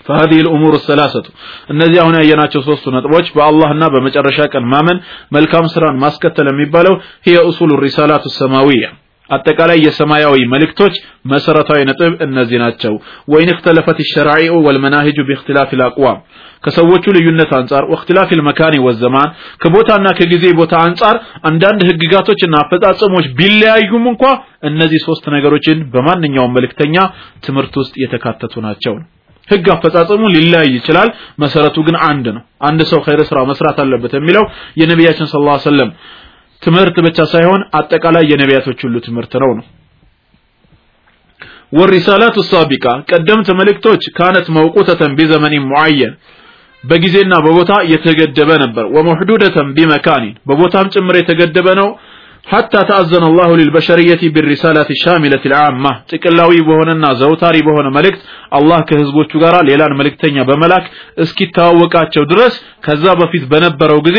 [0.07, 1.25] فهذه الأمور الثلاثة
[1.73, 4.97] እነዚህ አሁን ያየናቸው ሶስቱ ነጥቦች በአላህና በመጨረሻ ቀን ማመን
[5.35, 6.93] መልካም ስራን ማስከተል የሚባለው
[7.27, 8.89] هي أصول الرسالات السماوية
[9.29, 10.93] አጠቃላይ የሰማያዊ መልእክቶች
[11.31, 12.93] መሰረታዊ ነጥብ እነዚህ ናቸው
[13.33, 16.17] ወይን اختلفت الشرائع والمناهج باختلاف الأقوام
[16.65, 19.29] ከሰዎቹ ልዩነት አንጻር ወእክትላፍ المكان والزمان
[19.61, 21.15] ከቦታና ከጊዜ ቦታ አንጻር
[21.49, 24.23] አንዳንድ ህግጋቶችና አፈጻጸሞች ቢለያዩም እንኳ
[24.69, 26.95] እነዚህ ሶስት ነገሮችን በማንኛውም መልእክተኛ
[27.47, 28.95] ትምህርት ውስጥ የተካተቱ ናቸው
[29.52, 31.10] ህግ አፈጻጸሙ ሊለያይ ይችላል።
[31.42, 34.44] መሰረቱ ግን አንድ ነው። አንድ ሰው ኸይር ስራ መስራት አለበት የሚለው
[34.80, 35.90] የነቢያችን صلى الله عليه وسلم
[36.62, 39.64] ትምህርት ብቻ ሳይሆን አጠቃላይ የነቢያቶች ሁሉ ትምህርት ነው ነው።
[41.72, 46.14] والرسالات السابقة ቀደምት መልእክቶች كانت موقوتة بزمن معين
[46.84, 51.88] በጊዜና በቦታ የተገደበ ነበር። ومحدودة بمكان በቦታም ጭምር የተገደበ ነው።
[52.46, 58.22] حتى تأذن الله للبشرية بالرسالة الشاملة العامة ጥቅላዊ በሆነና ዘውታሪ በሆነ መልእክት
[58.58, 60.86] አላህ ከህዝቦቹ ጋር ሌላን መልእክተኛ በመላክ
[61.24, 62.54] እስኪተዋወቃቸው ድረስ
[62.86, 64.18] ከዛ በፊት በነበረው ጊዜ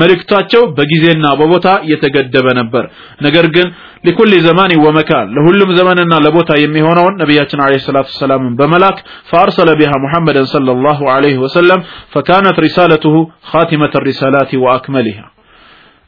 [0.00, 2.86] መልእክታቸው በጊዜና በቦታ የተገደበ ነበር።
[3.26, 3.68] ነገር ግን
[4.06, 8.98] ሊኩል ዘማኒ ወመካን ለሁሉም ዘመንና ለቦታ የሚሆነውን ነቢያችን ዓለይሂ ሰላቱ ወሰላምን በመላክ
[9.30, 11.82] ፈአርሰለ ቢሃ ሙሐመደን ሰለላሁ ዓለይሂ ወሰለም
[12.16, 13.16] ፈካነት ሪሳለቱሁ
[13.52, 15.20] ኻቲመተ ሪሳላቲ ወአክመሊሃ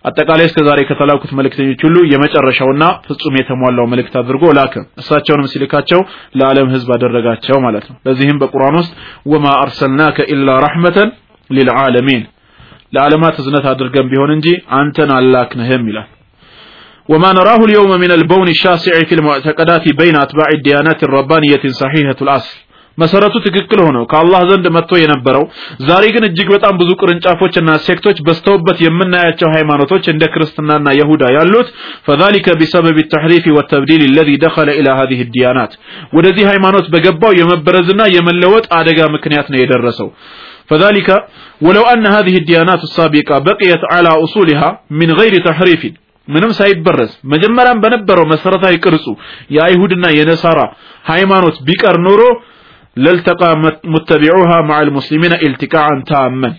[0.05, 5.99] አጠቃላይ እስከ ዛሬ ከተላኩት መልእክተኞች ሁሉ የመጨረሻውና ፍጹም የተሟላው መልእክት አድርጎ ላከ እሳቸውንም ሲልካቸው
[6.39, 8.93] ለዓለም ህዝብ አደረጋቸው ማለት ነው ለዚህም በቁርአን ውስጥ
[9.33, 11.11] ወማ አርሰልናከ ኢላ ረሕመተን
[11.49, 12.23] ሊልዓለሚን
[12.95, 14.47] ለዓለማት እዝነት አድርገን ቢሆን እንጂ
[14.79, 16.09] አንተን አላክንህም ይላል
[17.09, 22.53] وما نراه اليوم من البون الشاسع في المعتقدات بين أتباع الديانات الربانية صحيحة الأصل
[23.01, 25.43] መሰረቱ ትክክል ሆኖ ከአላህ ዘንድ መጥቶ የነበረው
[25.89, 31.67] ዛሬ ግን እጅግ በጣም ብዙ ቅርንጫፎችና ሴክቶች በስተውበት የምናያቸው ሃይማኖቶች እንደ ክርስትናና ይሁዳ ያሉት
[32.07, 35.71] فذلك بسبب التحريف والتبديل الذي دخل الى هذه الديانات
[36.15, 40.09] ወደዚህ ሃይማኖት በገባው የመበረዝና የመለወጥ አደጋ ምክንያት ነው የደረሰው
[40.69, 41.09] فذلك
[41.65, 45.81] ولو أن هذه الديانات السابقة بقيت على أصولها من غير تحريف
[46.27, 49.05] ምንም ሳይበረዝ መጀመሪያም በነበረው መሰረታዊ ቅርጹ
[49.55, 50.59] የአይሁድና የነሳራ
[51.11, 52.21] ሃይማኖት ቢቀር ኖሮ
[52.96, 53.42] ለልተቃ
[53.94, 56.54] ሙተቢዑሃ መዓል ሙስሊሚና ኢልቲቃአን ታመን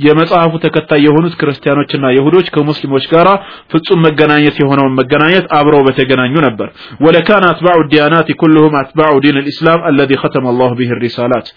[0.00, 3.28] የመጽሐፉ ተከታይ የሆኑት ክርስቲያኖችና የሁዶች ከሙስሊሞች ጋር
[3.72, 6.68] ፍጹም መገናኘት የሆነውን መገናኘት አብረው በተገናኙ ነበር።
[7.04, 11.48] ولكان أتباع الديانات كلهم أتباع دين الإسلام الذي ختم الله به الرسالات።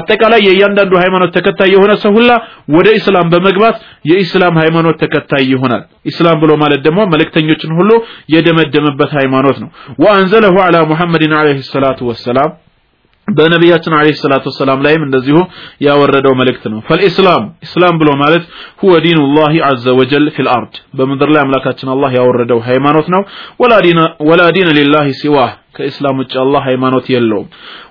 [0.00, 2.30] አጠቃላይ የእያንዳንዱ ሃይማኖት ተከታይ የሆነ ሰው ሁላ
[2.76, 3.76] ወደ ኢስላም በመግባት
[4.10, 7.90] የኢስላም ሃይማኖት ተከታይ ይሆናል። ኢስላም ብሎ ማለት ደግሞ መልእክተኞችን ሁሉ
[8.36, 9.70] የደመደመበት ሃይማኖት ነው።
[10.04, 12.50] وأنزله على محمد عليه الصلاة والسلام
[13.28, 15.36] በነቢያችን عليه الصلاة والسلام ላይም እንደዚሁ
[15.86, 18.44] ያወረደው መልእክት ነው። فالإسلام ኢስላም ብሎ ማለት
[18.82, 23.22] هو دين الله عز وجل في الأرض። በምድር ላይ አምላካችን አላህ ያወረደው ሃይማኖት ነው።
[24.28, 27.48] ولا دين لله سواه። ከኢስላም ውጭ አላህ ሃይማኖት የለውም።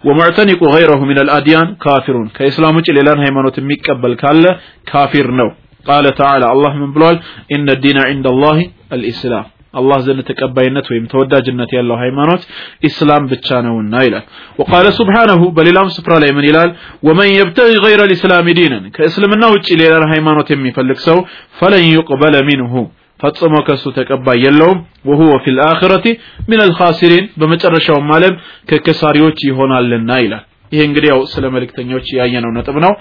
[0.08, 4.44] ومعتنق غيره من الأديان كافر። ከኢስላም ውጭ ሌላን ሃይማኖት የሚቀበል ካለ
[4.92, 5.52] ካፊር ነው።
[5.86, 7.18] قال تعالى አላህ ምን ብሏል?
[7.56, 8.60] إن الدين عند الله
[8.94, 12.42] الإسلام አላህ ዘንድ ተቀባይነት ወይም ተወዳጅነት ያለው ሃይማኖት
[12.90, 14.26] ኢስላም ብቻ ነውና ይላል።
[14.60, 16.70] ወቃለ ሱብሓነሁ በሌላም ስፍራ ላይ ምን ይላል?
[17.08, 21.20] ወመን የብተጊ ገይረ ልእስላም ዲንን ከእስልምና ውጭ ሌላን ሃይማኖት የሚፈልግ ሰው
[21.60, 22.74] ፈለን ዩቅበለ ሚንሁ
[23.20, 26.06] ፈጽሞ ከሱ ተቀባይ የለውም። ወሁወ ፊ ልአኽረቲ
[26.50, 28.34] ምን አልኻሲሪን በመጨረሻውም ዓለም
[28.72, 32.94] ከከሳሪዎች ይሆናልና ይላል። ይሄ እንግዲህ ያው ስለ መልእክተኞች ያየነው ነጥብ ነው።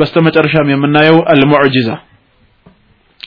[0.00, 1.88] በስተመጨረሻም የምናየው አልሙዕጂዛ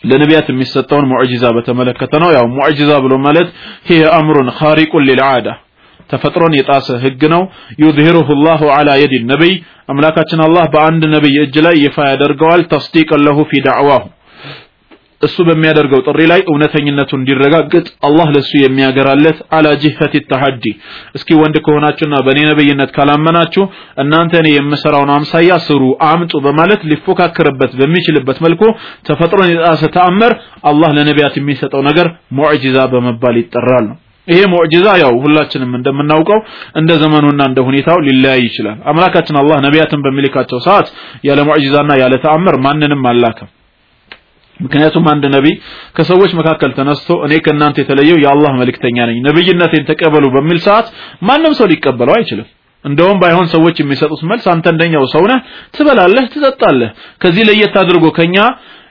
[0.03, 3.49] ለነቢያት የሚሰጠውን ሙዕጂዛ በተመለከተ ነው። ያው ሙዕጂዛ ብሎ ማለት
[3.85, 5.47] ይሄ አምሩን ኻሪቁን ሊልዓዳ
[6.09, 7.43] ተፈጥሮን የጣሰ ህግ ነው።
[7.83, 9.53] ዩዝሂሩሁ ላሁ ዐላ የዲ ነቢይ
[9.89, 14.03] አምላካችን አላህ በአንድ ነቢይ እጅ ላይ ይፋ ያደርገዋል። ተስዲቀን ለሁ ፊ ዳዕዋሁ
[15.25, 20.63] እሱ በሚያደርገው ጥሪ ላይ እውነተኝነቱ እንዲረጋግጥ አላህ ለሱ የሚያገራለት አላ ጅህት ተሐዲ።
[21.17, 23.65] እስኪ ወንድ ከሆናችሁና በእኔ ነብይነት ካላመናችሁ
[24.03, 28.63] እናንተ እኔ የምሰራውን አምሳያ ስሩ አምጡ በማለት ሊፎካከርበት በሚችልበት መልኩ
[29.07, 30.33] ተፈጥሮን የጣሰ ተአምር
[30.69, 32.09] አላህ ለነቢያት የሚሰጠው ነገር
[32.39, 36.37] ሙዕጂዛ በመባል ይጠራል። ነው ይሄ ሙዕጂዛ ያው ሁላችንም እንደምናውቀው
[36.79, 40.87] እንደ ዘመኑና እንደ ሁኔታው ሊለያይ ይችላል። አምላካችን አላህ ነቢያትን በሚልካቸው ሰዓት
[41.27, 43.49] ያለ ሙዕጂዛና ያለ ተአምር ማንንም አላከም
[44.63, 45.55] ምክንያቱም አንድ ነቢይ
[45.97, 50.89] ከሰዎች መካከል ተነስቶ እኔ ከእናንተ የተለየው የአላህ መልእክተኛ ነኝ ነብይነቴን ተቀበሉ በሚል ሰዓት
[51.29, 52.47] ማንም ሰው ሊቀበለው አይችልም።
[52.85, 55.37] እንደውም ባይሆን ሰዎች የሚሰጡት መልስ አንተ እንደኛው ሰው ነህ
[55.75, 56.89] ትበላለህ ትጠጣለህ።
[57.21, 58.37] ከዚህ ለየት አድርጎ ከኛ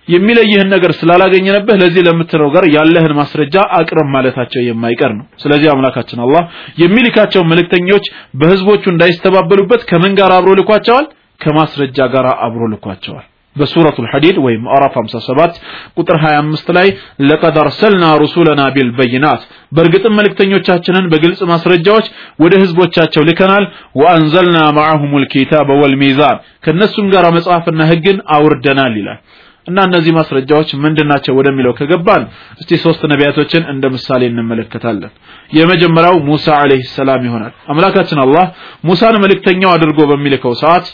[0.09, 6.43] የሚለይህን ነገር ስላላገኘንብህ ለዚህ ለምትለው ጋር ያለህን ማስረጃ አቅርብ ማለታቸው የማይቀር ነው። ስለዚህ አምላካችን አላህ
[6.83, 8.07] የሚልካቸው መልእክተኞች
[8.41, 11.07] በህዝቦቹ እንዳይስተባበሉበት ከምን ጋር አብሮ ልኳቸዋል?
[11.41, 15.59] ከማስረጃ ጋር አብሮ ልኳቸዋል በሱረቱል ሐዲድ ወይም ምዕራፍ 57
[15.99, 16.89] ቁጥር 25 ላይ
[17.29, 19.43] ለቀድ አርሰልና ሩሱለና ቢልበይናት
[19.77, 22.07] በእርግጥም መልእክተኞቻችንን በግልጽ ማስረጃዎች
[22.43, 23.67] ወደ ህዝቦቻቸው ልከናል።
[24.01, 26.37] ወአንዘልና ማዕሁሙል ኪታበ ወልሚዛን
[26.67, 29.21] ከነሱም ጋር መጽሐፍና ህግን አውርደናል ይላል።
[29.67, 32.23] እና እነዚህ ማስረጃዎች ምንድናቸው ወደሚለው ከገባን
[32.61, 35.13] እስቲ ሶስት ነቢያቶችን እንደ ምሳሌ እንመለከታለን።
[35.51, 38.47] የመጀመሪያው ሙሳ አለይሂ ሰላም ይሆናል። አምላካችን አላህ
[38.85, 40.89] ሙሳን መልእክተኛው አድርጎ በሚልከው ሰዓት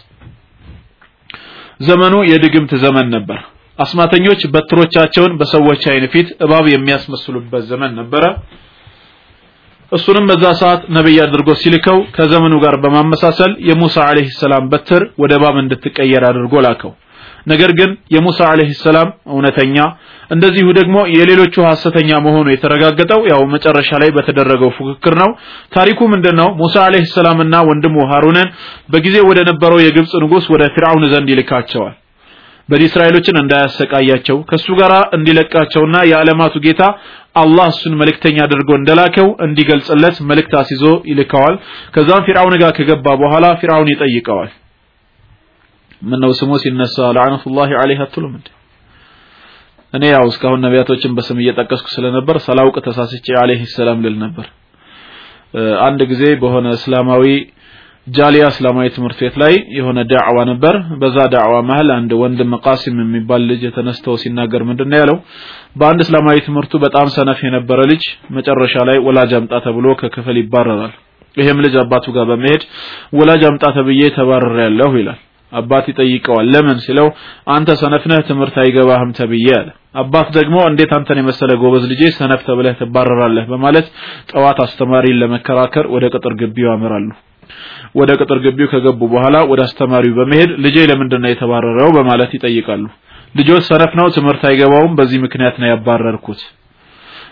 [1.80, 3.40] ዘመኑ የድግምት ዘመን ነበር።
[3.78, 8.24] አስማተኞች በትሮቻቸውን በሰዎች አይን ፊት እባብ የሚያስመስሉበት ዘመን ነበረ።
[9.92, 15.56] እሱንም በዛ ሰዓት ነብይ አድርጎ ሲልከው ከዘመኑ ጋር በማመሳሰል የሙሳ አለይሂ ሰላም በትር ወደ እባብ
[15.62, 16.92] እንድትቀየር አድርጎ ላከው
[17.50, 19.76] ነገር ግን የሙሳ አለይሂ ሰላም እውነተኛ
[20.30, 25.30] እንደዚሁ ደግሞ የሌሎቹ ሐሰተኛ መሆኑ የተረጋገጠው ያው መጨረሻ ላይ በተደረገው ፉክክር ነው።
[25.76, 26.48] ታሪኩ ምንድነው?
[26.60, 28.50] ሙሳ አለይሂ ሰላምና ወንድሙ ሃሩንን
[28.92, 31.96] በጊዜ ወደ ነበረው የግብጽ ንጉስ ወደ ፊርዓውን ዘንድ ይልካቸዋል።
[32.68, 36.82] በኒ እስራኤሎችን እንዳያሰቃያቸው ከሱ ጋር እንዲለቃቸውና የዓለማቱ ጌታ
[37.42, 41.54] አላህ እሱን መልእክተኛ አድርጎ እንደላከው እንዲገልጽለት መልእክት አስይዞ ይልከዋል።
[41.94, 44.50] ከዛም ፊርዓውን ጋር ከገባ በኋላ ፊርዓውን ይጠይቀዋል
[46.02, 48.48] ምነው ስሙ ሲነሳ ለዓነቱላሂ ዐለይሂ አትሉም እንዴ?
[49.92, 54.46] እኔ ያው እስካሁን ነቢያቶችን በስም እየጠቀስኩ ስለነበር ሳላውቅ ተሳስቼ አለይሂ ሰላም ልል ነበር።
[55.86, 57.24] አንድ ጊዜ በሆነ እስላማዊ
[58.06, 63.42] ጃሊያ እስላማዊ ትምህርት ቤት ላይ የሆነ ዳዕዋ ነበር። በዛ ዳዕዋ መሀል አንድ ወንድም ቃሲም የሚባል
[63.50, 65.18] ልጅ ተነስተው ሲናገር ምንድነው ያለው?
[65.78, 68.04] በአንድ እስላማዊ ትምህርቱ በጣም ሰነፍ የነበረ ልጅ
[68.36, 70.94] መጨረሻ ላይ ወላጅ አምጣ ተብሎ ከክፍል ይባረራል።
[71.36, 72.62] ይሄም ልጅ አባቱ ጋር በመሄድ
[73.18, 75.18] ወላጅ አምጣ ተብዬ ተባረረ ያለሁ ይላል
[75.52, 77.08] አባት ይጠይቀዋል። ለምን ሲለው
[77.54, 79.48] አንተ ሰነፍ ነህ ትምህርት አይገባህም ተብዬ
[80.00, 83.46] አባት ደግሞ እንዴት አንተን የመሰለ ጎበዝ ልጄ ሰነፍ ተብለህ ትባረራለህ?
[83.52, 83.86] በማለት
[84.32, 87.08] ጠዋት አስተማሪን ለመከራከር ወደ ቅጥር ግቢው ያመራሉ።
[87.98, 91.90] ወደ ቅጥር ግቢው ከገቡ በኋላ ወደ አስተማሪው በመሄድ ልጄ ለምንድን ነው የተባረረው?
[91.98, 92.84] በማለት ይጠይቃሉ።
[93.34, 96.40] ልጆች ሰነፍ ነው ትምህርት አይገባውም በዚህ ምክንያት ነው ያባረርኩት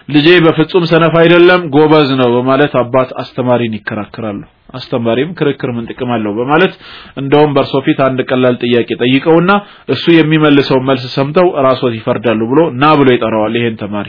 [0.09, 4.43] ልጄ በፍጹም ሰነፍ አይደለም ጎበዝ ነው በማለት አባት አስተማሪን ይከራከራሉ።
[4.79, 6.73] አስተማሪም ክርክር ምን ጥቅም አለው በማለት
[7.21, 9.51] እንደውም በእርሶ ፊት አንድ ቀላል ጥያቄ ጠይቀውና
[9.95, 14.09] እሱ የሚመልሰው መልስ ሰምተው ራሶት ይፈርዳሉ ብሎ ና ብሎ ይጠራዋል። ይሄን ተማሪ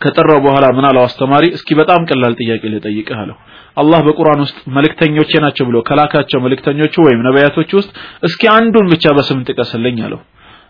[0.00, 1.44] ከጠራው በኋላ ምን አለው አስተማሪ?
[1.56, 3.36] እስኪ በጣም ቀላል ጥያቄ ልጠይቅህ አለው።
[3.76, 7.90] አላህ በቁርአን ውስጥ መልእክተኞቼ ናቸው ብሎ ከላካቸው መልእክተኞቹ ወይም ነቢያቶች ውስጥ
[8.28, 10.20] እስኪ አንዱን ብቻ በስም ጥቀስልኝ አለው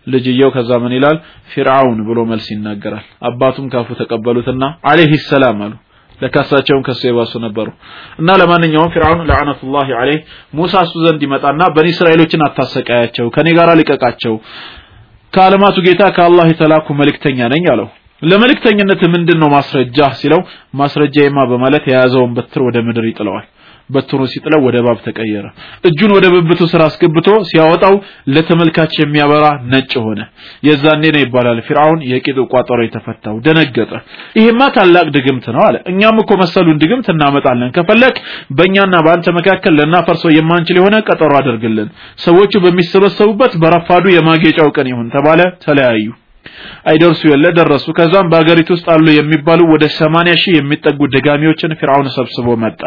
[0.06, 1.16] ልጅየው ከዛ ምን ይላል?
[1.52, 5.72] ፊርዓውን ብሎ መልስ ይናገራል። አባቱም ካፉ ተቀበሉትና አለይሂ ሰላም አሉ።
[6.20, 7.68] ለካሳቸውም ከሱ የባሱ ነበሩ።
[8.20, 10.20] እና ለማንኛውም ፊርዓውን ለዓነቱላሂ አለይህ
[10.58, 14.34] ሙሳ እሱ ዘንድ ይመጣና በኒ እስራኤሎችን አታሰቃያቸው ከኔ ጋር ልቀቃቸው
[15.32, 17.88] ከዓለማቱ ጌታ ከአላህ የተላኩ መልእክተኛ ነኝ አለው።
[18.22, 20.40] ለመልእክተኝነት ምንድን ነው ማስረጃ ሲለው
[20.80, 23.46] ማስረጃዬማ በማለት የያዘውን በትር ወደ ምድር ይጥለዋል
[23.90, 25.46] በትሩ ሲጥለው ወደ እባብ ተቀየረ።
[25.88, 27.94] እጁን ወደ ብብቱ ስራ አስገብቶ ሲያወጣው
[28.34, 30.20] ለተመልካች የሚያበራ ነጭ ሆነ።
[30.68, 33.92] የዛኔ ነው ይባላል ፊርዓውን የቂጡ ቋጠሮ የተፈታው። ደነገጠ።
[34.38, 38.16] ይሄማ ታላቅ ድግምት ነው አለ። እኛም እኮ መሰሉን ድግምት እናመጣለን። ከፈለክ
[38.56, 41.88] በእኛና በአንተ መካከል ልናፈርሰው የማንችል የሆነ ቀጠሮ አድርግልን።
[42.24, 46.06] ሰዎቹ በሚሰበሰቡበት በረፋዱ የማጌጫው ቀን ይሁን ተባለ። ተለያዩ
[46.90, 52.56] አይደርሱ የለ ደረሱ። ከዛም በአገሪቱ ውስጥ አሉ የሚባሉ ወደ 80 ሺህ የሚጠጉ ደጋሚዎችን ፊርዓውን ሰብስቦ
[52.64, 52.80] መጣ።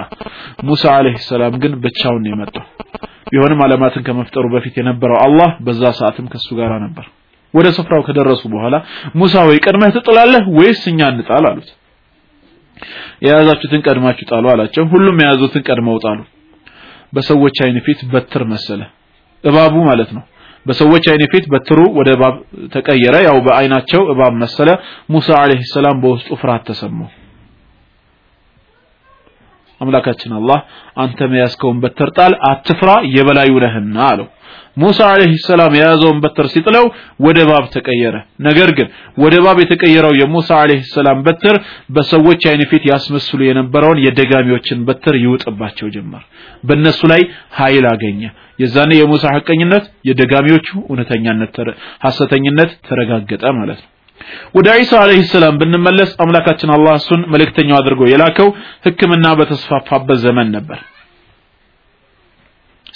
[0.67, 2.65] ሙሳ አለይሂ ሰላም ግን ብቻውን ነው የመጣው።
[3.31, 7.05] ቢሆንም ዓለማትን ከመፍጠሩ በፊት የነበረው አላህ በዛ ሰዓትም ከሱ ጋር ነበር።
[7.53, 8.75] ወደ ስፍራው ከደረሱ በኋላ
[9.15, 11.69] ሙሳ ወይ ቀድመህ ትጥላለህ ወይስ እኛ እንጣል አሉት።
[13.25, 16.19] የያዛችሁትን ቀድማችሁ ጣሉ አላቸው። ሁሉም የያዙትን ቀድመው ጣሉ።
[17.13, 18.81] በሰዎች አይን ፊት በትር መሰለ።
[19.43, 20.23] እባቡ ማለት ነው
[20.67, 22.35] በሰዎች አይን ፊት በትሩ ወደ እባብ
[22.75, 24.69] ተቀየረ። ያው በአይናቸው እባብ መሰለ።
[25.09, 27.09] ሙሳ አለይሂ ሰላም በውስጡ ፍርሃት ተሰማው
[29.81, 30.59] አምላካችን አላህ
[30.97, 34.27] አንተ መያዝከውን በትር ጣል አትፍራ የበላዩ ነህና አለው።
[34.77, 36.85] ሙሳ አለይሂ ሰላም የያዘውን በትር ሲጥለው
[37.25, 38.15] ወደ እባብ ተቀየረ።
[38.47, 41.55] ነገር ግን ወደ እባብ የተቀየረው የሙሳ አለይሂ ሰላም በትር
[41.95, 46.23] በሰዎች አይን ፊት ያስመስሉ የነበረውን የደጋሚዎችን በትር ይውጥባቸው ጀመር።
[46.63, 47.23] በእነሱ ላይ
[47.57, 48.21] ኃይል አገኘ
[48.59, 51.55] የዛኔ የሙሳ ሐቀኝነት የደጋሚዎቹ እውነተኛነት
[52.05, 53.89] ሐሰተኝነት ተረጋገጠ ማለት ነው።
[54.55, 58.49] ወደ ዒሳ አለይሂ ሰላም ብንመለስ አምላካችን አላህ እሱን መልእክተኛው አድርጎ የላከው
[58.87, 60.79] ህክምና በተስፋፋበት ዘመን ነበር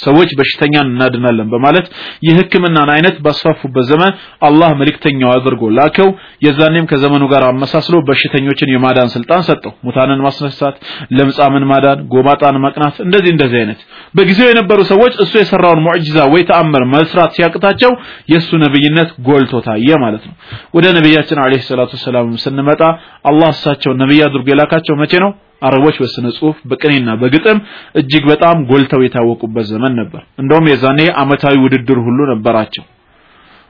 [0.02, 1.86] ሰዎች በሽተኛን እናድናለን በማለት
[2.28, 4.14] የህክምናን አይነት ባስፋፉበት ዘመን
[4.48, 6.10] አላህ መልእክተኛው አድርጎ ላከው።
[6.46, 10.76] የዛኔም ከዘመኑ ጋር አመሳስሎ በሽተኞችን የማዳን ስልጣን ሰጠው። ሙታንን ማስነሳት
[11.18, 13.80] ለምጻምን ማዳን ጎባጣን ማቅናት እንደዚህ እንደዚህ አይነት
[14.16, 17.92] በጊዜው የነበሩ ሰዎች እሱ የሰራውን ሙዕጂዛ ወይ ተአምር መስራት ሲያቅታቸው
[18.32, 20.36] የእሱ ነብይነት ጎልቶ ታየ ማለት ነው።
[20.76, 22.82] ወደ ነቢያችን አለይሂ ሰላቱ ሰላም ስንመጣ
[23.30, 25.32] አላህ እሳቸው ነብይ አድርጎ የላካቸው መቼ ነው
[25.62, 27.58] አረቦች በስነ ጽሁፍ በቅኔና በግጥም
[28.00, 32.86] እጅግ በጣም ጎልተው የታወቁበት ዘመን ነበር። እንደውም የዛኔ አመታዊ ውድድር ሁሉ ነበራቸው።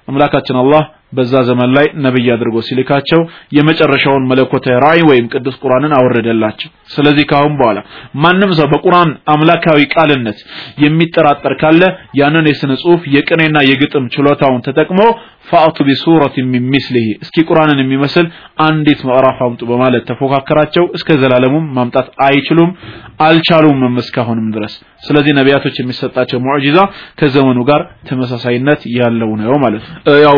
[0.07, 3.21] አምላካችን አላህ በዛ ዘመን ላይ ነብይ አድርጎ ሲልካቸው
[3.57, 7.79] የመጨረሻውን መለኮታዊ ራእይ ወይም ቅዱስ ቁርአንን አወረደላቸው። ስለዚህ ካሁን በኋላ
[8.23, 10.39] ማንም ሰው በቁርአን አምላካዊ ቃልነት
[10.85, 11.81] የሚጠራጠር ካለ
[12.21, 14.99] ያንን የስነ ጽሁፍ የቅኔና የግጥም ችሎታውን ተጠቅሞ
[15.49, 16.35] ፋአቱ ቢሱረት
[16.67, 18.25] ሚስሊሂ እስኪ ቁርአንን የሚመስል
[18.65, 22.69] አንዲት ምዕራፍ አምጡ በማለት ተፎካከራቸው። እስከ ዘላለሙም ማምጣት አይችሉም
[23.25, 24.73] አልቻሉም እስካሁንም ድረስ።
[25.05, 26.77] ስለዚህ ነቢያቶች የሚሰጣቸው ሙዕጂዛ
[27.19, 30.35] ከዘመኑ ጋር ተመሳሳይነት ያለው ነው ማለት ነው። ያው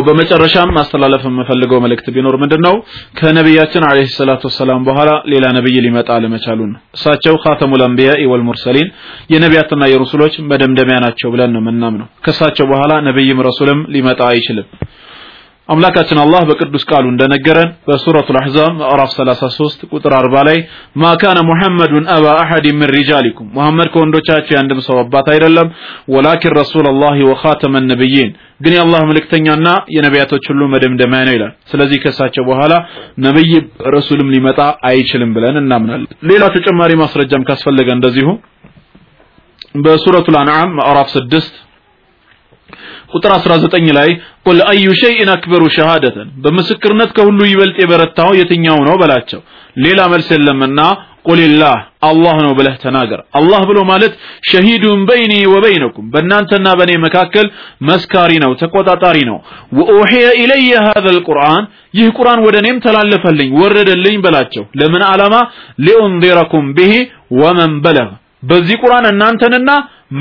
[0.65, 2.76] በመጨረሻም ማስተላለፍ የምፈልገው መልእክት ቢኖር ምንድነው?
[3.17, 8.88] ከነቢያችን አለይሂ ሰላቱ ወሰላም በኋላ ሌላ ነብይ ሊመጣ አለመቻሉን። እሳቸው ኻተሙል አንቢያ ወልሙርሰሊን
[9.34, 14.67] የነቢያትና የሩሱሎች መደምደሚያ ናቸው ብለን ነው የምናምነው። ከእሳቸው በኋላ ነብይም ረሱልም ሊመጣ አይችልም
[15.69, 20.58] አምላካችን አላህ በቅዱስ ቃሉ እንደነገረን በሱረቱል አሕዛብ ምዕራፍ 33 ቁጥር 40 ላይ
[21.02, 25.67] ማ ካነ ሙሐመዱን አባ አሐድ ምን ሪጃሊኩም ሙሐመድ ከወንዶቻችሁ የአንድም ሰው አባት አይደለም።
[26.15, 32.73] ወላኪን ረሱለላሂ ወኻተመ ነብይን ግን የአላህ መልእክተኛና የነቢያቶች ሁሉ መደምደሚያ ነው ይላል። ስለዚህ ከሳቸው በኋላ
[33.28, 33.52] ነብይ
[33.95, 38.28] ረሱልም ሊመጣ አይችልም ብለን እናምናለን። ሌላ ተጨማሪ ማስረጃም ካስፈለገ እንደዚሁ
[39.80, 41.54] በሱረቱል አንዓም ምዕራፍ 6
[43.13, 44.10] ቁጥር 19 ላይ
[44.45, 49.41] ቁል አዩ ሸይን አክበሩ ሸሃደተን በምስክርነት ከሁሉ ይበልጥ የበረታው የትኛው ነው በላቸው።
[49.84, 50.80] ሌላ መልስ የለምና
[51.28, 51.76] ቁልላህ
[52.08, 54.13] አላህ ነው ብለህ ተናገር። አላህ ብሎ ማለት
[54.49, 57.45] ሸሂዱን በይኒ ወበይነኩም በእናንተና በእኔ መካከል
[57.89, 59.38] መስካሪ ነው ተቆጣጣሪ ነው።
[59.80, 65.36] ወኡሕየ ኢለየ ሀዘ ልቁርአን ይህ ቁርአን ወደ እኔም ተላለፈልኝ ወረደልኝ በላቸው። ለምን ዓላማ?
[65.88, 66.91] ሊኡንዚረኩም ብሂ
[67.39, 68.12] ወመን በለግ
[68.43, 69.69] በዚህ ቁርአን እናንተንና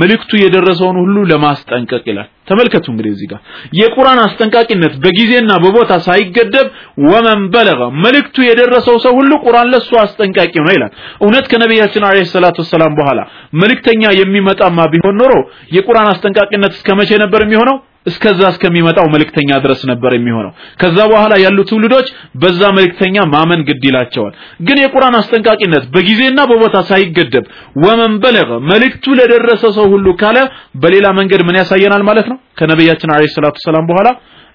[0.00, 3.40] መልእክቱ የደረሰውን ሁሉ ለማስጠንቀቅ ይላል። ተመልከቱ እንግዲህ እዚህ ጋር
[3.78, 6.66] የቁርአን አስጠንቃቂነት በጊዜና በቦታ ሳይገደብ
[7.06, 12.66] ወመን በለገ መልእክቱ የደረሰው ሰው ሁሉ ቁርአን ለሱ አስጠንቃቂ ነው ይላል። እውነት ከነቢያችን አለይሂ ሰላቱ
[12.72, 13.20] ሰላም በኋላ
[13.62, 15.34] መልእክተኛ የሚመጣማ ቢሆን ኖሮ
[15.76, 21.58] የቁርአን አስጠንቃቂነት እስከ መቼ ነበር የሚሆነው እስከዛ እስከሚመጣው መልእክተኛ ድረስ ነበር የሚሆነው። ከዛ በኋላ ያሉ
[21.70, 22.08] ትውልዶች
[22.42, 24.32] በዛ መልእክተኛ ማመን ግድ ይላቸዋል።
[24.66, 27.44] ግን የቁርአን አስጠንቃቂነት በጊዜና በቦታ ሳይገደብ
[27.84, 30.38] ወመን በለገ መልእክቱ ለደረሰ ሰው ሁሉ ካለ
[30.82, 32.38] በሌላ መንገድ ምን ያሳየናል ማለት ነው?
[32.58, 34.08] ከነቢያችን አለይሂ ሰላቱ ሰላም በኋላ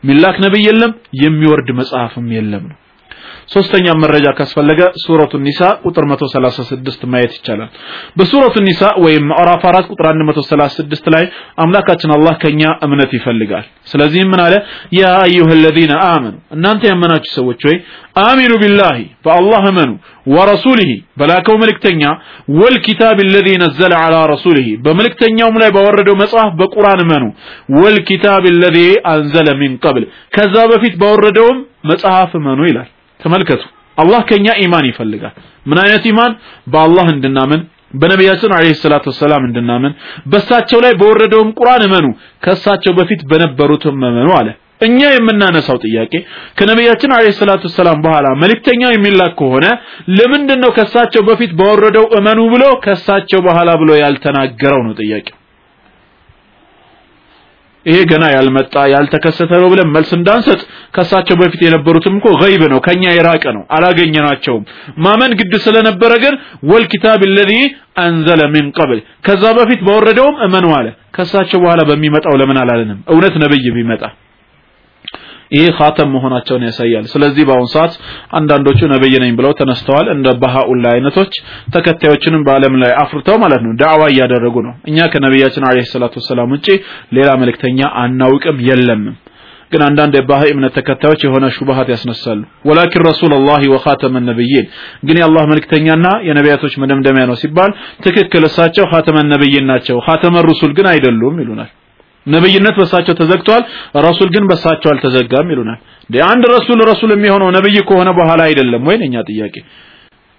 [0.03, 2.77] ሚላክ ነብይ የለም የሚወርድ መጽሐፍም የለም ነው
[3.52, 7.70] ሶስተኛ መረጃ ካስፈለገ ሱረቱ ኒሳ ቁጥር 136 ማየት ይቻላል
[8.18, 11.24] በሱረቱ ኒሳ ወይም ምዕራፍ 4 ቁጥር 136 ላይ
[11.64, 14.54] አምላካችን አላህ ከኛ እምነት ይፈልጋል ስለዚህም ምን አለ
[15.00, 17.76] ያ አዩሃ الذين آمنوا እናንተ ያመናችሁ ሰዎች ወይ
[18.28, 19.90] አሚኑ ቢላሂ በአላህ እመኑ
[20.34, 20.90] ወረሱሊሂ
[21.20, 22.02] በላከው መልእክተኛ
[22.60, 27.24] ወልኪታብ الذي نزل على رسوله በመልእክተኛውም ላይ ባወረደው መጽሐፍ በቁርአን እመኑ
[27.80, 30.02] ወልኪታብ الذي أنزل من قبل
[30.36, 31.58] ከዛ በፊት ባወረደውም
[31.90, 32.90] መጽሐፍ እመኑ ይላል
[33.27, 33.63] ተመልከቱ።
[33.97, 35.35] አላህ ከኛ ኢማን ይፈልጋል።
[35.65, 36.33] ምን አይነት ኢማን?
[36.73, 37.61] በአላህ እንድናምን
[37.93, 39.91] በነቢያችን አለይሂ ሰላቱ ወሰላም እንድናምን
[40.31, 42.05] በሳቸው ላይ በወረደውም ቁርአን እመኑ
[42.45, 44.49] ከሳቸው በፊት በነበሩትም እመኑ አለ።
[44.81, 46.13] እኛ የምናነሳው ጥያቄ
[46.57, 49.65] ከነቢያችን አለይሂ ሰላቱ ሰላም በኋላ መልእክተኛው የሚላክ ከሆነ
[50.17, 55.37] ለምንድን ነው ከሳቸው በፊት በወረደው እመኑ ብሎ ከሳቸው በኋላ ብሎ ያልተናገረው ነው ጥያቄው
[57.87, 60.59] ይሄ ገና ያልመጣ ያልተከሰተ ነው ብለን መልስ እንዳንሰጥ
[60.95, 64.63] ከሳቸው በፊት የነበሩትም እኮ ገይብ ነው፣ ከኛ የራቀ ነው፣ አላገኘናቸውም።
[65.05, 66.35] ማመን ግድ ስለነበረ ግን
[66.71, 67.53] ወልኪታብ ለዚ
[68.03, 72.99] አንዘለ ሚን ቀብል ከዛ በፊት በወረደውም እመኑ አለ። ከሳቸው በኋላ በሚመጣው ለምን አላለንም?
[73.13, 74.03] እውነት ነብይ ቢመጣ
[75.51, 77.93] ይሄ ኻተም መሆናቸውን ያሳያል። ስለዚህ በአሁን ሰዓት
[78.37, 81.33] አንዳንዶቹ ነብይ ነኝ ብለው ተነስተዋል። እንደ ባሃኡላ አይነቶች
[81.75, 86.67] ተከታዮችንም በአለም ላይ አፍርተው ማለት ነው ዳዕዋ እያደረጉ ነው። እኛ ከነቢያችን አለይሂ ሰላቱ ሰላም ውጪ
[87.17, 89.15] ሌላ መልእክተኛ አናውቅም የለምም
[89.71, 94.67] ግን አንዳንድ የባህ እምነት ተከታዮች የሆነ ሹብሃት ያስነሳሉ። ወላኪን ረሱላላህ ወኻተመ ነብይን።
[95.03, 97.71] ግን የአላህ መልእክተኛና የነቢያቶች መደምደሚያ ነው ሲባል
[98.05, 101.71] ትክክል እሳቸው ኻተመ ነብይን ናቸው። ኻተመ ሩሱል ግን አይደሉም ይሉናል
[102.27, 103.63] ነብይነት በሳቸው ተዘግቷል
[104.05, 105.79] ረሱል ግን በሳቸው አልተዘጋም ይሉናል።
[106.27, 109.55] አንድ ረሱል ረሱል የሚሆነው ነብይ ከሆነ በኋላ አይደለም ወይ ነኛ ጥያቄ።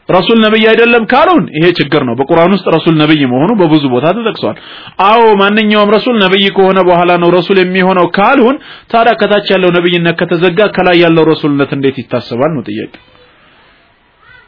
[0.08, 4.56] ረሱል ነብይ አይደለም ካሉን ይሄ ችግር ነው። በቁርአን ውስጥ ረሱል ነብይ መሆኑ በብዙ ቦታ ተጠቅሷል
[5.06, 8.56] አዎ ማንኛውም ረሱል ነብይ ከሆነ በኋላ ነው ረሱል የሚሆነው ካሉን
[8.92, 12.94] ታዲያ ከታች ያለው ነብይነት ከተዘጋ ከላይ ያለው ረሱልነት እንዴት ይታሰባል ነው ጥያቄ።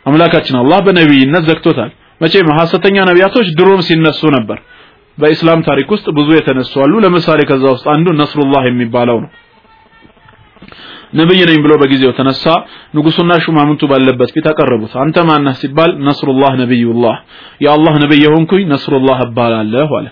[0.07, 4.59] አምላካችን አላህ በነብይነት ዘግቶታል። መቼም ሐሰተኛ ነቢያቶች ድሮም ሲነሱ ነበር
[5.22, 9.30] በኢስላም ታሪክ ውስጥ ብዙ የተነሱ አሉ። ለምሳሌ ከዛ ውስጥ አንዱ ነስሩላህ የሚባለው ነው።
[11.18, 12.44] ነብይ ነኝ ብሎ በጊዜው ተነሳ
[12.96, 17.16] ንጉሱና ሹማምንቱ ባለበት ፊት አቀረቡት። አንተ ማነህ ሲባል ነስሩላህ ነብዩላህ
[17.64, 20.06] የአላህ ነብይ የሆንኩኝ ነስሩላህ እባላለሁ አለ።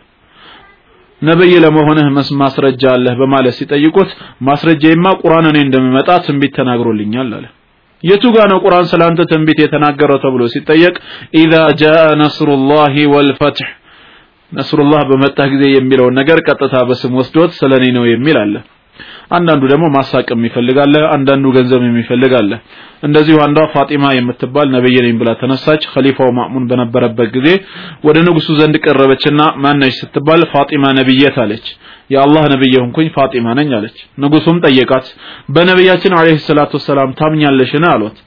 [1.22, 4.10] ነብይ ለመሆንህ መስ ማስረጃ አለህ በማለት ሲጠይቁት
[4.48, 7.46] ማስረጃዬማ ቁርአን እኔ እንደምመጣ ትንቢት ተናግሮልኛል አለ።
[8.02, 10.94] የቱ ጋር ነው ቁርአን ስላንተ ትንቢት የተናገረው ተብሎ ሲጠየቅ
[11.40, 13.70] ኢዛ ጃአ ነስሩላሂ ወልፈትህ
[14.52, 18.54] ነስሩላህ በመጣ ጊዜ የሚለውን ነገር ቀጥታ በስም ወስዶት ስለኔ ነው የሚል አለ።
[19.36, 22.52] አንዳንዱ ደግሞ ማሳቅም ይፈልጋል አንዳንዱ ገንዘብ የሚፈልግ አለ
[23.06, 27.48] እንደዚሁ አንዷ ፋጢማ የምትባል ነብይ ነኝ ብላ ተነሳች። ኸሊፋው ማሙን በነበረበት ጊዜ
[28.06, 31.66] ወደ ንጉሱ ዘንድ ቀረበችና ማነሽ ስትባል ፋጢማ ነብየት አለች።
[32.14, 35.06] የአላህ ነብይ ሆንኩኝ ፋጢማ ነኝ አለች። ንጉሱም ጠየቃት
[35.54, 37.86] በነብያችን አለይሂ ሰላቱ ሰላም ታምኛለሽን?
[37.92, 38.18] አሏት።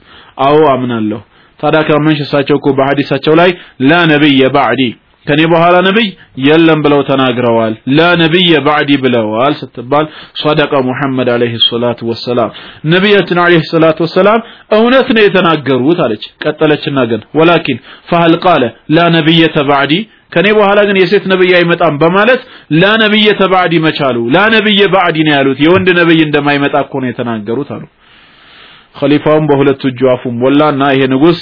[0.46, 1.20] አዎ አምናለሁ።
[1.60, 3.50] ታዲያ ካመንሽ እሳቸው እኮ በሐዲሳቸው ላይ
[3.88, 4.82] ላ ነብይ ባዕዲ
[5.26, 6.06] ከኔ በኋላ ነብይ
[6.46, 10.06] የለም ብለው ተናግረዋል። ላ ነብይ ባዕዲ ብለዋል ስትባል
[10.40, 12.50] ሰደቀ ሙሐመድ አለይሂ ሰላቱ ወሰላም
[12.92, 14.40] ነቢያችን አለይሂ ሰላቱ ወሰላም
[14.78, 17.78] እውነት ነው የተናገሩት አለች። ቀጠለችና ግን ወላኪን
[18.10, 18.64] ፈህል ቃለ
[18.96, 19.94] ላ ነብየተ ባዕዲ
[20.32, 22.42] ከኔ በኋላ ግን የሴት ነብይ አይመጣም በማለት
[22.80, 27.70] ላ ነብየተ ባዕዲ መቻሉ ላ ነብየ ባዕዲ ነው ያሉት። የወንድ ነብይ እንደማይመጣ እኮ ነው የተናገሩት
[27.76, 27.84] አሉ።
[28.96, 31.38] ኸሊፋውም በሁለት እጁ አፉን ሞላና ይሄ ንጉስ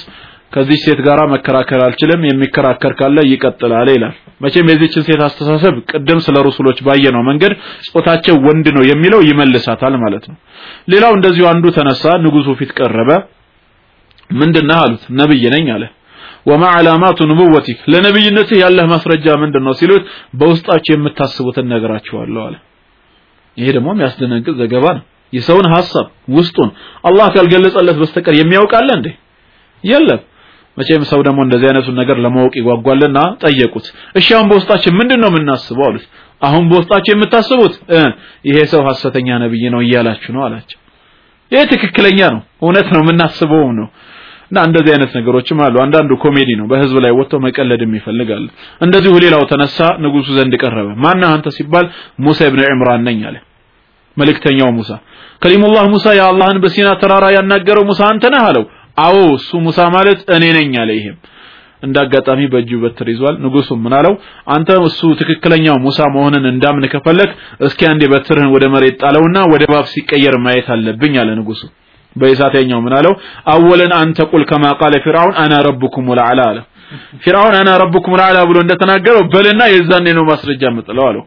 [0.53, 6.37] ከዚህ ሴት ጋራ መከራከር አልችልም የሚከራከር ካለ ይቀጥላል ይላል። መቼም የዚችን ሴት አስተሳሰብ ቅድም ስለ
[6.47, 7.53] ሩሱሎች ባየነው መንገድ
[7.89, 10.37] ጾታቸው ወንድ ነው የሚለው ይመልሳታል ማለት ነው።
[10.93, 13.11] ሌላው እንደዚሁ አንዱ ተነሳ ንጉሱ ፊት ቀረበ።
[14.31, 15.05] ምንድነህ አሉት?
[15.19, 15.85] ነብይ ነኝ አለ።
[16.47, 19.73] ወማ ዓላማቱ ንቡወቲክ ለነብይነትህ ያለህ ማስረጃ ምንድነው?
[19.81, 20.05] ሲሉት
[20.39, 22.57] በውስጣቸው የምታስቡትን ነገራችኋለሁ አለ።
[23.57, 26.71] ይሄ ደግሞ የሚያስደነግጥ ዘገባ ነው። የሰውን ሐሳብ ውስጡን
[27.09, 29.09] አላህ ካልገለጸለት በስተቀር የሚያውቃለ እንዴ?
[29.85, 30.21] የለም
[30.77, 33.87] መቼም ሰው ደግሞ እንደዚህ አይነቱን ነገር ለማወቅ ይጓጓልና ጠየቁት።
[34.19, 35.87] እሺ አሁን በውስጣችን ምንድን ነው የምናስበው?
[35.89, 36.05] አሉት።
[36.43, 37.75] አሁን በውስጣችሁ የምታስቡት?
[38.49, 40.79] ይሄ ሰው ሐሰተኛ ነብይ ነው እያላችሁ ነው አላቸው።
[41.53, 43.89] ይሄ ትክክለኛ ነው። እውነት ነው የምናስበውም ነው።
[44.51, 48.45] እና እንደዚህ አይነት ነገሮችም አሉ። አንዳንዱ ኮሜዲ ነው። በህዝብ ላይ ወጥቶ መቀለድም ይፈልጋል።
[48.81, 51.87] እንደዚሁ ሌላው ተነሳ ንጉሱ ዘንድ ቀረበ። ማነህ አንተ ሲባል
[52.25, 53.37] ሙሳ ኢብኑ ኢምራን ነኝ አለ።
[54.17, 54.91] መልእክተኛው ሙሳ።
[55.43, 58.65] كليم الله ሙሳ የአላህን በሲና ተራራ ያናገረው ሙሳ አንተ ነህ አለው
[58.97, 61.19] አዎ እሱ ሙሳ ማለት እኔ ነኝ አለ። ይሄም
[61.83, 64.15] እንዳጋጣሚ በእጁ በትር ይዟል። ንጉሱ ምን አለው?
[64.55, 67.31] አንተ እሱ ትክክለኛው ሙሳ መሆንን እንዳምን ከፈለክ
[67.67, 71.63] እስኪ አንዴ በትርህን ወደ መሬት ጣለውና ወደ ባብ ሲቀየር ማየት አለብኝ አለ ንጉሱ።
[72.17, 73.13] በኢሳተኛው ምን አለው?
[73.53, 76.59] አወለን አንተ ቁል ከማ ቃለ ፊርዓውን አና ረብኩም ወልዓላ አለ።
[77.25, 81.25] ፊርዓውን አና ረብኩም ወልዓላ ብሎ እንደተናገረው በልና የዛኔ ነው ማስረጃ የምጥለው አለው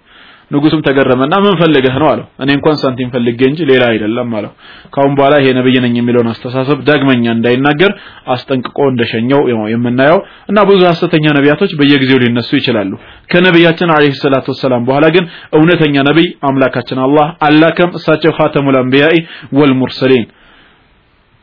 [0.54, 4.52] ንጉሱም ተገረመና ምን ፈልገህ ነው አለው። እኔ እንኳን ሳንቲም ፈልጌ እንጂ ሌላ አይደለም አለው።
[4.96, 7.92] ካሁን በኋላ ይሄ ነብይ ነኝ የሚለውን አስተሳሰብ ዳግመኛ እንዳይናገር
[8.36, 9.42] አስጠንቅቆ እንደሸኘው
[9.74, 12.92] የምናየው እና ብዙ ሐሰተኛ ነቢያቶች በየጊዜው ሊነሱ ይችላሉ።
[13.32, 15.26] ከነቢያችን አለይሂ ሰላቱ ወሰላም በኋላ ግን
[15.58, 19.18] እውነተኛ ነብይ አምላካችን አላህ አላከም። እሳቸው ኻተሙል አንቢያኢ
[19.60, 20.26] ወልሙርሰሊን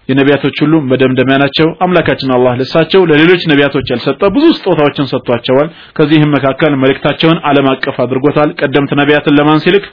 [0.08, 6.74] የነቢያቶች ሁሉ መደምደሚያ ናቸው። አምላካችን አላህ ለሳቸው ለሌሎች ነቢያቶች ያልሰጠ ብዙ ስጦታዎችን ሰጥቷቸዋል። ከዚህም መካከል
[6.82, 9.86] መልእክታቸውን ዓለም አቀፍ አድርጎታል። ቀደምት ነቢያትን ለማን ሲልክ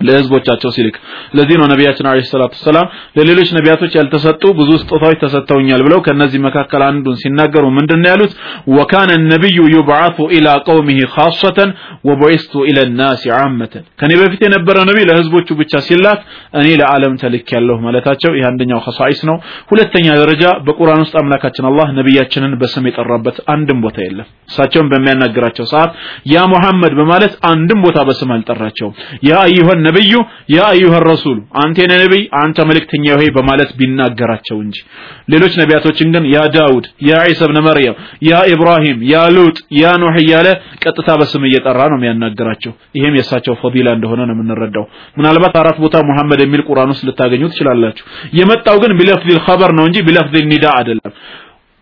[0.00, 0.96] ለህዝቦቻቸው ሲልክ።
[1.36, 2.86] ለዚህ ነው ነቢያችን አለይሂ ሰላቱ ሰላም
[3.16, 8.32] ለሌሎች ነቢያቶች ያልተሰጡ ብዙ ስጦታዎች ተሰጥተውኛል ብለው ከነዚህ መካከል አንዱን ሲናገሩ ምንድነው ያሉት?
[8.76, 11.70] ወካነ ነብዩ ዩብዓቱ ኢላ ቀውሚሂ ኻሰተን
[12.08, 16.20] ወቡዒስቱ ኢለ ናስ ዓመተን። ከኔ በፊት የነበረ ነቢይ ለህዝቦቹ ብቻ ሲላክ
[16.60, 19.36] እኔ ለዓለም ተልክ ያለሁ ማለታቸው ይህ አንደኛው ኸሳኢስ ነው።
[19.72, 25.90] ሁለተኛ ደረጃ በቁርአን ውስጥ አምላካችን አላህ ነቢያችንን በስም የጠራበት አንድም ቦታ የለም። እሳቸውን በሚያናግራቸው ሰዓት
[26.32, 30.12] ያ ሙሐመድ በማለት አንድም ቦታ በስም አልጠራቸውም። ያ አዩሀን ነብዩ
[30.54, 34.76] ያ አዩሀ ረሱል አንተ ነብይ አንተ መልእክተኛ ሆይ በማለት ቢናገራቸው እንጂ።
[35.32, 37.96] ሌሎች ነቢያቶችን ግን يا داود يا عيسى ابن مريم
[38.28, 40.48] يا إبراهيم يا لوط يا نوح እያለ
[40.84, 44.86] ቀጥታ በስም እየጠራ ነው የሚያናገራቸው ይሄም የእሳቸው فضيلة እንደሆነ ነው የምንረዳው።
[45.18, 48.04] ምናልባት አራት ቦታ ሙሐመድ የሚል ቁርአን ውስጥ ልታገኙ ትችላላችሁ።
[48.40, 51.12] የመጣው ግን بلفظ الخبر ነው እንጂ بلفظ النداء አይደለም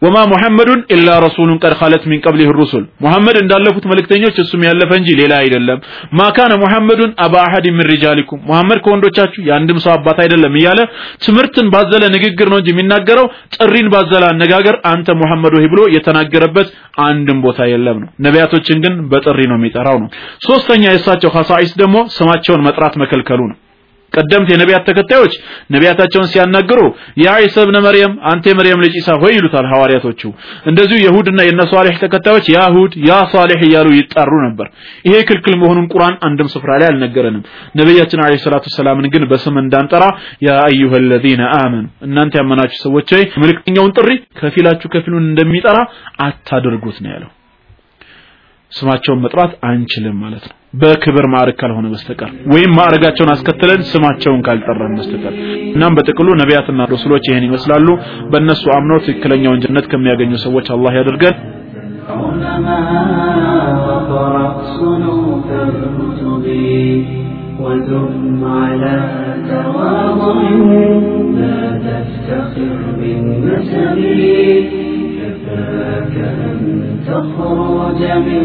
[0.03, 5.11] وما محمد إلا رسول قد خلت من قبله الرسل። ሙሐመድ እንዳለፉት መልእክተኞች እሱም ያለፈ እንጂ
[5.20, 5.78] ሌላ አይደለም።
[6.20, 10.80] ما كان محمد أبا أحد من رجالكم ሙሐመድ ከወንዶቻችሁ የአንድም ሰው አባት አይደለም እያለ
[11.26, 16.70] ትምህርትን ባዘለ ንግግር ነው እንጂ የሚናገረው ጥሪን ባዘለ አነጋገር አንተ ሙሐመድ ሆይ ብሎ የተናገረበት
[17.07, 20.11] አንድም ቦታ የለም ነው። ነቢያቶችን ግን በጥሪ ነው የሚጠራው ነው።
[20.48, 23.59] ሶስተኛ የእሳቸው ኸሳኢስ ደግሞ ስማቸውን መጥራት መከልከሉ ነው
[24.12, 25.34] ቀደምት የነቢያት ተከታዮች
[25.74, 26.80] ነቢያታቸውን ሲያናግሩ
[27.22, 30.20] ያ ዒሳ ብነ መርየም አንተ የመርየም ልጅ ዒሳ ሆይ ይሉታል ሐዋርያቶቹ።
[30.70, 34.68] እንደዚሁ የሁድና የነ ሷሊሕ ተከታዮች ያ ሁድ ያ ሷሊሕ እያሉ ይጠሩ ነበር።
[35.08, 37.44] ይሄ ክልክል መሆኑን ቁርአን አንድም ስፍራ ላይ አልነገረንም።
[37.80, 40.04] ነቢያችን ዓለይሂ ሰላቱ ሰላምን ግን በስም እንዳንጠራ
[40.46, 44.10] ያ አዩሀ ለዚነ አመኑ እናንተ ያመናችሁ ሰዎች ሆይ መልእክተኛውን ጥሪ
[44.40, 45.78] ከፊላችሁ ከፊሉን እንደሚጠራ
[46.26, 47.30] አታድርጉት ነው ያለው።
[48.72, 55.36] ስማቸውን መጥራት አንችልም ማለት ነው። በክብር ማዕረግ ካልሆነ በስተቀር ወይም ማዕረጋቸውን አስከትለን ስማቸውን ካልጠራን በስተቀር
[55.75, 57.88] እናም በጥቅሉ ነቢያትና ረሱሎች ይህን ይመስላሉ
[58.34, 61.36] በእነሱ አምነው ትክክለኛውን ጀነት ከሚያገኙ ሰዎች አላህ ያደርገን
[67.59, 68.95] ودم على
[69.49, 70.38] تواضع
[71.38, 74.90] لا تفتخر بالنسب كفاك أن
[77.07, 78.43] تخرج من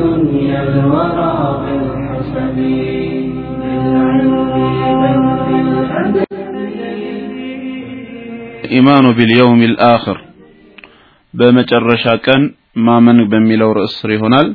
[0.00, 2.56] دنيا الورى بالحسب
[3.60, 4.32] بالعلم
[5.02, 6.28] بل بالأدب
[8.78, 10.18] ኢማኑ ቢልየውም ልአኽር
[11.34, 12.42] በመጨረሻ ቀን
[12.86, 14.48] ማመን በሚለው ርዕስ ስር ይሆናል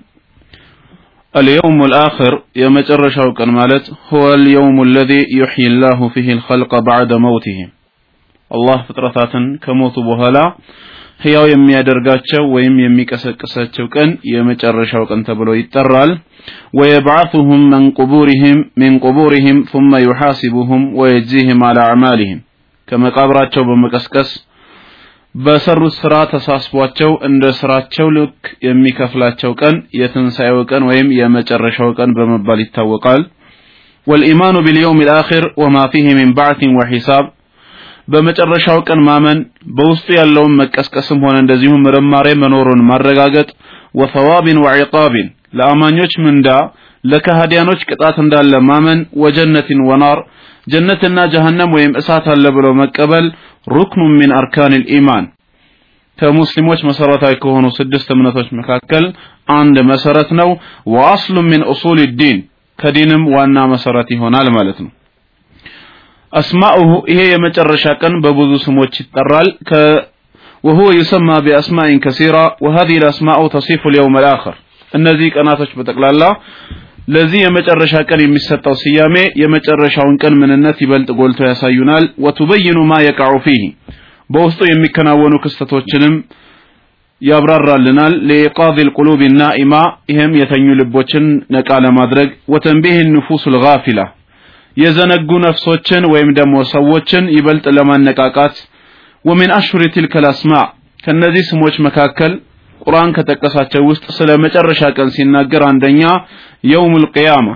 [1.35, 7.69] اليوم الآخر የመጨረሻው ቀን ማለት هو اليوم الذي يحيي الله فيه الخلق بعد موتهم
[8.51, 10.37] አላህ ፍጥረታትን ከሞቱ በኋላ
[11.23, 16.11] ህያው የሚያደርጋቸው ወይም የሚቀሰቅሳቸው ቀን የመጨረሻው ቀን ተብሎ ይጠራል
[16.79, 22.39] ويبعثهم من قبورهم من قبورهم ثم يحاسبهم ويجزيهم على أعمالهم
[22.87, 24.29] ከመቃብራቸው በመቀስቀስ
[25.35, 33.23] በሰሩት ስራ ተሳስቧቸው እንደ ስራቸው ልክ የሚከፍላቸው ቀን የትንሣኤው ቀን ወይም የመጨረሻው ቀን በመባል ይታወቃል
[34.07, 37.25] والإيمان باليوم الآخر وما فيه من بعث وحساب
[38.12, 39.38] በመጨረሻው ቀን ማመን
[39.78, 43.48] በውስጡ ያለውን መቀስቀስም ሆነ እንደዚሁም ምርማሬ መኖሩን ማረጋገጥ
[44.00, 46.48] ወሰዋብን ወዒቃብን ለአማኞች ምንዳ
[47.04, 50.18] ለከሃዲያኖች ቅጣት እንዳለ ማመን ወጀነትን ወናር
[50.72, 53.26] ጀነትና ጀሃነም ወይም እሳት አለ ብሎ መቀበል
[53.66, 55.24] ሩክኑ ሚን አርካን ልኢማን
[56.18, 59.04] ከሙስሊሞች መሰረታዊ ከሆኑ ስድስት እምነቶች መካከል
[59.54, 60.50] አንድ መሰረት ነው።
[60.94, 62.38] ወአስሉ ሚን ኡሱል ዲን
[62.78, 64.90] ከዲንም ዋና መሰረት ይሆናል ማለት ነው
[66.33, 69.49] አስማኡሁ ይሄ የመጨረሻ ቀን በብዙ ስሞች ይጠራል
[70.67, 74.55] وهو يسمى بأسماء كثيرة وهذه الأسماء تصف اليوم الآخر
[74.91, 76.23] እነዚህ ቀናቶች በጠቅላላ
[77.13, 83.63] ለዚህ የመጨረሻ ቀን የሚሰጠው ስያሜ የመጨረሻውን ቀን ምንነት ይበልጥ ጎልቶ ያሳዩናል ወቱበይኑ ማ የቃዑ ፊህ
[84.33, 86.15] በውስጡ የሚከናወኑ ክስተቶችንም
[87.21, 94.05] ያብራራልናል ለኢቃዝ القلوب النائمة ይህም የተኙ ልቦችን ነቃ ለማድረግ ወተንቢህ النفوس الغافلة
[94.76, 98.56] የዘነጉ ነፍሶችን ወይም ደግሞ ሰዎችን ይበልጥ ለማነቃቃት
[99.24, 100.66] ወሚን አሽሪ ቲልከ አስማዕ
[101.00, 102.32] ከነዚህ ስሞች መካከል
[102.80, 106.02] ቁርአን ከጠቀሳቸው ውስጥ ስለ መጨረሻ ቀን ሲናገር አንደኛ
[106.70, 107.48] የውሙል ቂያማ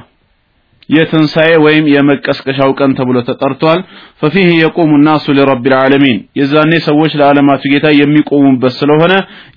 [0.89, 3.79] የትንሣኤ ወይም የመቀስቀሻው ቀን ተብሎ ተጠርቷል።
[4.21, 9.15] ፈፊህ የቁሙ ናሱ ሊረቢል ዓለሚን የዛኔ ሰዎች ለዓለማቱ ጌታ የሚቆሙበት ስለሆነ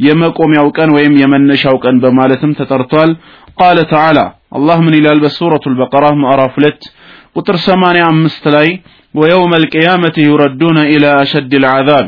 [0.07, 3.11] የመቆሚያው ቀን ወይም የመነሻው ቀን በማለትም ተጠርቷል።
[3.59, 4.19] ቃለ ተዓላ
[4.57, 6.81] አላህ ምን ይላል በሱረቱል በቀራ ምዕራፍ ሁለት
[7.37, 8.67] ቁጥር 85 ላይ
[9.15, 12.07] ወየውም አልቅያመቲ ዩረዱነ ኢላ አሸድ ልዓዛቢ።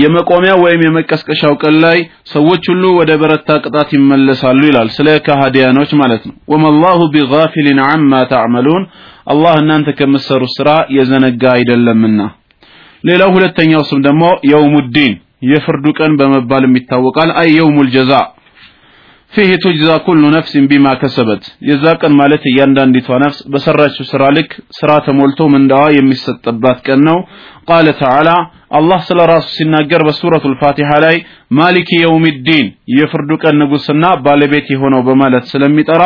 [0.00, 1.98] የመቆሚያ ወይም የመቀስቀሻው ቀን ላይ
[2.32, 8.84] ሰዎች ሁሉ ወደ በረታ ቅጣት ይመለሳሉ ይላል ስለ ከሃዲያኖች ማለት ነው። ወመላሁ ቢጋፊሊን አማ ተዕመሉን።
[9.26, 12.20] አላህ እናንተ ከምትሰሩት ስራ የዘነጋ አይደለምና።
[13.04, 15.14] ሌላው ሁለተኛው ስም ደግሞ የውሙዲን
[15.48, 18.12] የፍርዱ ቀን በመባልም ይታወቃል። አይ የውሙል ጀዛ።
[19.32, 24.48] ፊህ ቱጅዛ ኩሉ ነፍሲን ቢማ ከሰበት የዛ ቀን ማለት እያንዳንዲቷ ነፍስ በሰራችው ስራ ልክ
[24.78, 27.18] ስራ ተሞልቶ ምንዳዋ የሚሰጥባት ቀን ነው።
[27.68, 28.30] ቃለ ተዓላ
[28.78, 31.16] አላህ ስለ ራሱ ሲናገር በሱረቱ ልፋቲሓ ላይ
[31.58, 32.66] ማሊክ የውሚዲን
[32.96, 36.02] የፍርዱ ቀን ንጉስና ባለቤት የሆነው በማለት ስለሚጠራ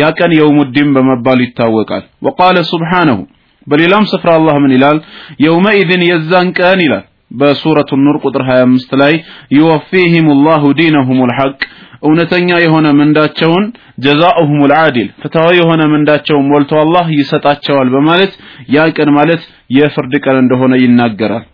[0.00, 3.20] ያ ቀን የውሙዲን በመባል ይታወቃል። ወቃለ ሱብሓነሁ
[3.66, 4.98] በሌላም ስፍራ አላህ ምን ይላል?
[5.44, 9.12] የውመኢዝን የዛን ቀን ይላል። በሱረቱ ኑር ቁጥር 25 ላይ
[9.56, 11.58] ዩወፊህም ላሁ ዲነሁም ልሐቅ
[12.02, 13.64] እውነተኛ የሆነ ምንዳቸውን
[14.04, 18.32] ጀዛኡሁም ልዓዲል ፍትሃዊ የሆነ ምንዳቸውን ሞልቶ አላህ ይሰጣቸዋል በማለት
[18.74, 19.42] ያ ቀን ማለት
[19.76, 21.44] የፍርድ ቀን እንደሆነ ይናገራል።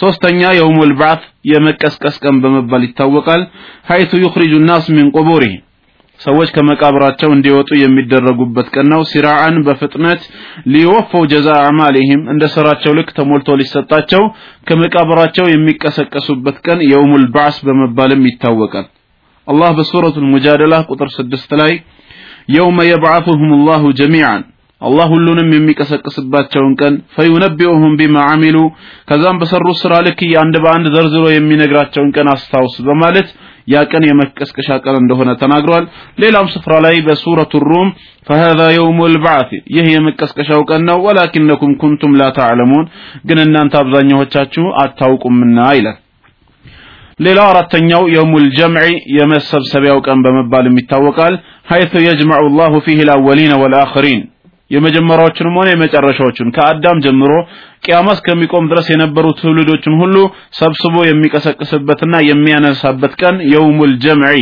[0.00, 3.42] ሶስተኛ የውሙል ባዕት የመቀስቀስ ቀን በመባል ይታወቃል።
[3.90, 5.60] ሐይቱ ዩኽሪጁ ናስ ሚን ቁቡሪሂም
[6.20, 10.20] ሰዎች ከመቃብራቸው እንዲወጡ የሚደረጉበት ቀን ነው። ሲራዓን በፍጥነት
[10.72, 14.22] ሊወፈው ጀዛ አዕማሊሂም እንደ ስራቸው ልክ ተሞልቶ ሊሰጣቸው
[14.68, 18.86] ከመቃብራቸው የሚቀሰቀሱበት ቀን የውሙል ባዕስ በመባልም ይታወቃል
[19.46, 21.72] አላህ በሱረቱል ሙጃደላ ቁጥር ስድስት ላይ
[22.54, 24.42] የውመ የብዓቱሁም አላሁ ጀሚዓን
[24.82, 28.56] አላህ ሁሉንም የሚቀሰቅስባቸውን ቀን ፈዩነቢኡሁም ቢማ አሚሉ
[29.08, 33.28] ከዛም በሰሩት ስራ ልክ አንድ በአንድ ዘርዝሮ የሚነግራቸውን ቀን አስታውስ በማለት
[33.72, 35.84] ያ ቀን የመቀስቀሻ ቀን እንደሆነ ተናግሯል።
[36.22, 37.88] ሌላም ስፍራ ላይ በሱረቱ ሩም
[38.26, 42.84] فهذا يوم البعث ይህ የመቀስቀሻው ቀን ነው፣ ولكنكم كنتم لا تعلمون
[43.26, 45.98] ግን እናንተ አብዛኛዎቻችሁ አታውቁምና ይላል።
[47.18, 48.86] ሌላው አራተኛው يوم الجمع
[49.16, 51.34] የመሰብሰቢያው ቀን በመባል ይታወቃል።
[51.70, 54.22] حيث يجمع الله فيه الأولين والآخرين
[54.70, 57.32] የመጀመሪያዎቹንም ሆነ የመጨረሻዎቹን ከአዳም ጀምሮ
[57.84, 60.16] ቅያማ እስከሚቆም ድረስ የነበሩ ትውልዶችን ሁሉ
[60.58, 64.38] ሰብስቦ የሚቀሰቅስበትና የሚያነሳበት ቀን يوم الجمع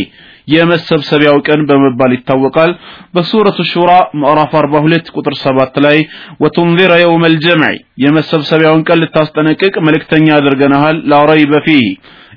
[0.48, 2.70] የመሰብሰቢያው ቀን በመባል ይታወቃል።
[3.14, 5.98] በሱረቱ ሹራ ምዕራፍ 42 ቁጥር 7 ላይ
[6.42, 11.20] ወቱንዚረ የውመል ጀምዒ የመሰብሰቢያውን ቀን ልታስጠነቅቅ መልእክተኛ አድርገናሃል ላ
[11.68, 11.84] ፊህ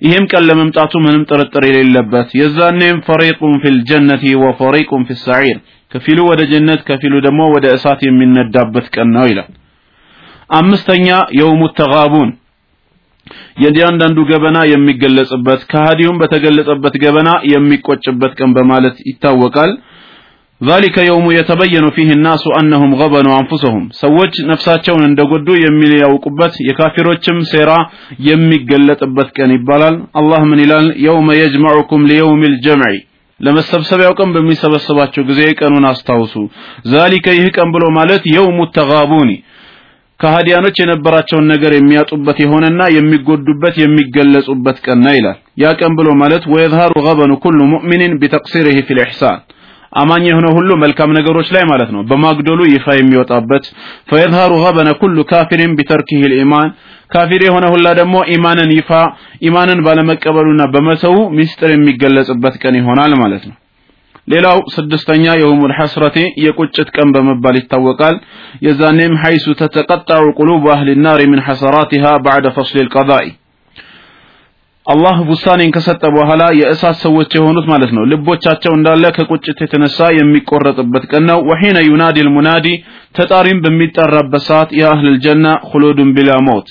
[0.02, 5.58] ይህም ቀን ለመምጣቱ ምንም ጥርጥር የሌለበት የዛኔም ፈሪቁን ፊል ጀነቲ ወፈሪቁን ፊ ሰዒር
[5.92, 9.50] ከፊሉ ወደ ጀነት ከፊሉ ደግሞ ወደ እሳት የሚነዳበት ቀን ነው ይላል።
[10.52, 11.08] አምስተኛ
[11.40, 12.32] የውሙ ተጋቡን።
[13.64, 19.72] የእያንዳንዱ ገበና የሚገለጽበት ከሃዲውም በተገለጸበት ገበና የሚቆጭበት ቀን በማለት ይታወቃል
[20.61, 27.71] ذلك يوم يتبين فيه الناس أنهم غبنوا أنفسهم ሰዎች ነፍሳቸውን እንደጎዱ የሚያውቁበት የካፊሮችም ሴራ
[28.29, 32.91] የሚገለጥበት ቀን ይባላል አላህ ምን ይላል يوم يجمعكم ليوم الجمع
[33.41, 36.35] ለመሰብሰቢያው ቀን በሚሰበስባቸው ጊዜ ቀኑን አስታውሱ
[36.93, 39.31] ዛሊከ ይህ ቀን ብሎ ማለት የውሙ ተጋቡኒ
[40.21, 46.93] ከሃዲያኖች የነበራቸውን ነገር የሚያጡበት የሆነና የሚጎዱበት የሚገለጹበት ቀን ነው ይላል ያ ቀን ብሎ ማለት ወየዝሃሩ
[47.07, 49.41] ገበኑ ኩሉ ሙእሚኒን ቢተቅሲሪህ ፊል ኢሕሳን
[49.96, 53.66] አማኝ የሆነ ሁሉ መልካም ነገሮች ላይ ማለት ነው። በማግደሉ ይፋ የሚወጣበት
[54.10, 56.70] ፈየዝሃሩ ገበነ ኩሉ ካፊሪን ቢተርኪህ ልኢማን።
[57.12, 58.90] ካፊር የሆነ ሁላ ደግሞ ኢማንን ይፋ
[59.48, 63.56] ኢማንን ባለመቀበሉና በመተው ሚስጥር የሚገለጽበት ቀን ይሆናል ማለት ነው።
[64.28, 68.16] ሌላው ስድስተኛ የውሙል ሐስረቲ የቁጭት ቀን በመባል ይታወቃል።
[68.66, 73.28] የዛኔም ሐይሱ ተተቀጣዑ ቁሉብ አህሊ ናሪ ምን ሐሰራቲሃ ባዕደ ፈስል ልቀዳኢ
[74.88, 81.24] አላህ ውሳኔን ከሰጠ በኋላ የእሳት ሰዎች የሆኑት ማለት ነው። ልቦቻቸው እንዳለ ከቁጭት የተነሳ የሚቆረጥበት ቀን
[81.30, 82.68] ነው። ወሒነ ዩናዲ ልሙናዲ
[83.16, 86.68] ተጣሪም በሚጠራበት ሰዓት የአህል ጀና ሁሉዱን ቢላ ሞት።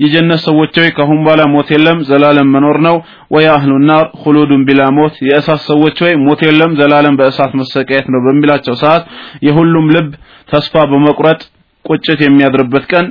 [0.00, 2.96] የጀነት ሰዎች ሆይ ከአሁን በኋላ ሞት የለም ዘላለም መኖር ነው።
[3.34, 8.76] ወየአህሉ ናር ሁሉዱን ቢላ ሞት። የእሳት ሰዎች ሆይ ሞት የለም ዘላለም በእሳት መሰቃየት ነው በሚላቸው
[8.82, 9.04] ሰዓት
[9.48, 10.10] የሁሉም ልብ
[10.48, 11.40] ተስፋ በመቁረጥ
[11.88, 13.06] ቁጭት የሚያድርበት ቀን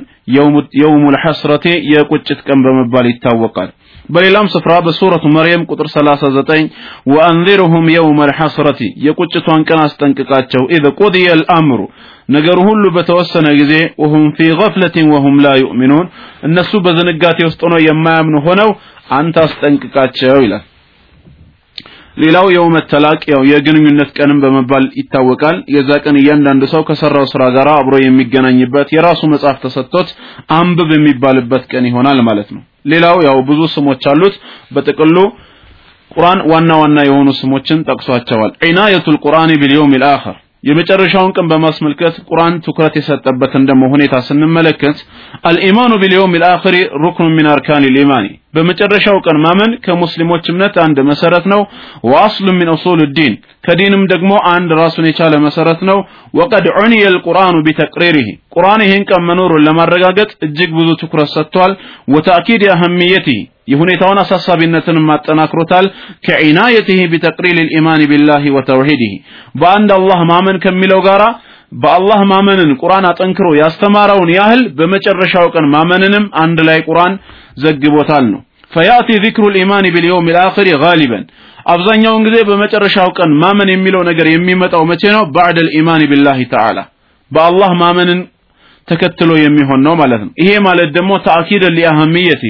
[0.78, 3.70] يوم الحسرة የቁጭት ቀን በመባል ይታወቃል።
[4.08, 6.68] በሌላም ስፍራ በሱረቱ መርየም ቁጥር 39
[7.12, 11.80] وأنذرهم يوم الحسرة የቁጭቷን ቀን አስጠንቅቃቸው። إذ قضي الأمر
[12.28, 16.06] ነገሩ ሁሉ በተወሰነ ጊዜ وهم في غفلة وهم لا يؤمنون
[16.48, 18.70] እነሱ በዝንጋቴ ውስጥ ሆነው የማያምኑ ሆነው
[19.16, 20.64] አንተ አስጠንቅቃቸው ይላል
[22.18, 27.68] ሌላው የውመ ተላቅ ያው የግንኙነት ቀንም በመባል ይታወቃል። የዛ ቀን እያንዳንዱ ሰው ከሰራው ስራ ጋር
[27.74, 30.08] አብሮ የሚገናኝበት የራሱ መጽሐፍ ተሰጥቶት
[30.58, 32.62] አንብብ የሚባልበት ቀን ይሆናል ማለት ነው።
[32.92, 34.36] ሌላው ያው ብዙ ስሞች አሉት።
[34.74, 35.16] በጥቅሉ
[36.10, 42.94] ቁርአን ዋና ዋና የሆኑ ስሞችን ጠቅሷቸዋል። ዒናየቱል ቁርአን ቢልየውም ልአኸር የመጨረሻውን ቀን በማስመልከት ቁርአን ትኩረት
[42.98, 44.96] የሰጠበትን ደግሞ ሁኔታ ስንመለከት
[45.48, 51.60] አልኢማኑ ቢልየውም ልአኸሪ ሩክኑ ሚን አርካን ልኢማኒ በመጨረሻው ቀን ማመን ከሙስሊሞች እምነት አንድ መሰረት ነው።
[52.08, 53.34] ወአስሉ ሚን ኡሱል ዲን
[53.66, 55.98] ከዲንም ደግሞ አንድ ራሱን የቻለ መሰረት ነው።
[56.34, 61.74] ወቀድ ዑኒየ ልቁርአኑ ቢተቅሪሪህ ቁርአን ይህን ቀን መኖሩን ለማረጋገጥ እጅግ ብዙ ትኩረት ሰጥቷል።
[62.14, 65.86] ወተእኪድ አህምየቲህ የሁኔታውን አሳሳቢነትንም አጠናክሮታል።
[66.26, 69.12] ከዒናየትህ ቢተቅሪል ልኢማን ቢላህ ወተውሒድህ
[69.60, 71.24] በአንድ አላህ ማመን ከሚለው ጋራ
[71.72, 77.14] በአላህ ማመንን ቁርአን አጠንክሮ ያስተማረውን ያህል በመጨረሻው ቀን ማመንንም አንድ ላይ ቁርአን
[77.62, 78.40] ዘግቦታል ነው።
[78.72, 81.24] ፈያእቲ ዚክሩ ልኢማን ቢልየውም ልአኽሪ ጋሊበን።
[81.72, 85.22] አብዛኛውን ጊዜ በመጨረሻው ቀን ማመን የሚለው ነገር የሚመጣው መቼ ነው?
[85.34, 86.78] ባዕድ ልኢማን ቢላህ ተዓላ።
[87.30, 88.20] በአላህ ማመንን
[88.88, 92.44] ተከትሎ የሚሆን ነው ማለት ነው። ይሄ ማለት ደግሞ ተአኪድ ሊአህምየቲ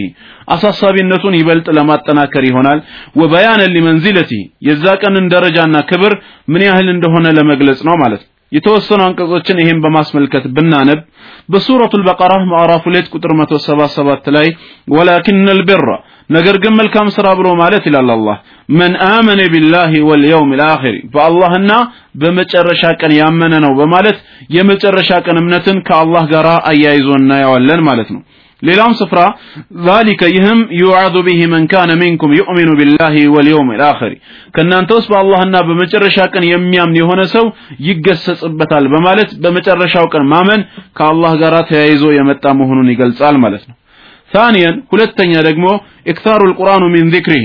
[0.55, 2.81] አሳሳቢነቱን ይበልጥ ለማጠናከር ይሆናል።
[3.21, 4.33] ወበያነ ሊመንዚለቲ
[4.69, 6.15] የዛ ቀንን ደረጃና ክብር
[6.53, 11.01] ምን ያህል እንደሆነ ለመግለጽ ነው ማለት ነው የተወሰኑ አንቀጾችን ይሄን በማስመልከት ብናነብ
[11.53, 14.47] በሱረቱል በቀራ ምዕራፍ 2 ቁጥር 177 ላይ
[14.95, 15.91] ወላኪን አልቢራ
[16.31, 18.37] ነገር ግን መልካም ስራ ብሎ ማለት ይላል አላህ።
[18.79, 21.71] መን አመነ ቢላሂ ወልየውም ልአኺር በአላህና
[22.23, 24.19] በመጨረሻ ቀን ያመነ ነው በማለት
[24.57, 27.83] የመጨረሻ ቀን እምነትን ከአላህ ጋር አያይዞ እናየዋለን
[28.15, 28.21] ነው
[28.62, 29.20] ሌላም ስፍራ
[29.88, 34.14] ذلك ይህም ዩዓዙ ቢሂ መን ካነ ሚንኩም ዩእሚኑ ቢላሂ ወልየውም ልአኺር
[34.56, 37.46] ከእናንተ ውስጥ በአላህና በመጨረሻ ቀን የሚያምን የሆነ ሰው
[37.88, 40.62] ይገሰጽበታል በማለት በመጨረሻው ቀን ማመን
[41.00, 43.78] ከአላህ ጋር ተያይዞ የመጣ መሆኑን ይገልጻል ማለት ነው
[44.32, 45.66] ثانيا ሁለተኛ ደግሞ
[46.12, 47.44] ኢክታሩ القرآن من ذكره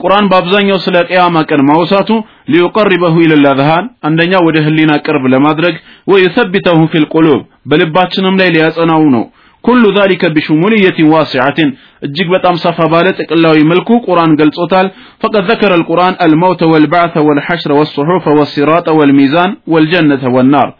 [0.00, 2.10] ቁርአን በአብዛኛው ስለ ቅያማ ቀን ማውሳቱ
[2.52, 5.74] ሊዩቀርበሁ ኢለል አዝሃን አንደኛ ወደ ህሊና ቅርብ ለማድረግ
[6.12, 7.40] ወይሰብተሁ ፊል ቁሉብ
[7.70, 9.24] በልባችንም ላይ ሊያጸናው ነው
[9.61, 11.59] كل ذلك بشمولية واسعة.
[12.03, 17.71] الجيك بتام صفا بالتك الله يملكو قرآن قلت أتال فقد ذكر القرآن الموت والبعث والحشر
[17.71, 20.75] والصحوف والصراط والميزان والجنة والنار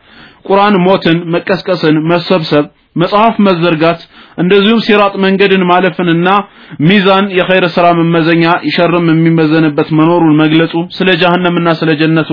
[0.50, 2.66] قرآن موت مكسكس مسبسب
[2.96, 4.00] مصحف مزرقات
[4.42, 6.36] اندزيوم صراط من قدن مالفن النا
[6.80, 11.54] ميزان يا خير السرا من مزنيا يشرم من من مزن بس منور المجلس سل جهنم
[11.58, 12.30] الناس سل جنة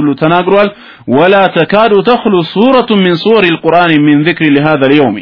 [1.09, 5.17] ولا تكاد تخلو صورة من صور القرآن من ذكر لهذا اليوم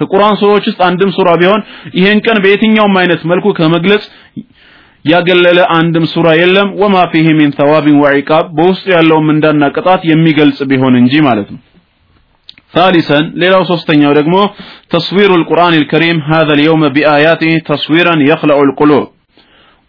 [0.00, 1.62] ከቁርአን ሱራዎች ውስጥ አንድም ሱራ ቢሆን
[1.98, 4.04] ይሄን ቀን በየትኛውም አይነት መልኩ ከመግለጽ
[5.12, 10.96] ያገለለ አንድም ሱራ የለም ወማ ፊህ ሚን ተዋቢን ወዒቃብ በውስጡ ያለውን ምንዳና ቅጣት የሚገልጽ ቢሆን
[11.02, 11.60] እንጂ ማለት ነው
[12.76, 14.34] ثالثا ሌላው ሶስተኛው ደግሞ
[14.94, 19.06] تصوير القرآن الكريم هذا اليوم بآياته تصويرا يخلع القلوب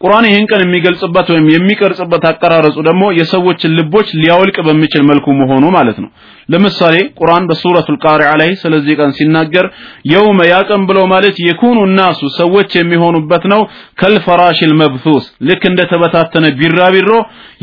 [0.01, 5.99] ቁርአን ይህን ቀን የሚገልጽበት ወይም የሚቀርጽበት አቀራረጹ ደግሞ የሰዎችን ልቦች ሊያወልቅ በሚችል መልኩ መሆኑ ማለት
[6.03, 6.11] ነው።
[6.49, 9.67] ለምሳሌ ቁርአን በሱረቱል ቃሪዓ ላይ ስለዚህ ቀን ሲናገር
[10.11, 13.61] የውመ ያ ቀን ብሎ ማለት የኩኑ ናሱ ሰዎች የሚሆኑበት ነው
[14.01, 17.11] ከልፈራሽል መብሱስ ልክ እንደ ተበታተነ ቢራቢሮ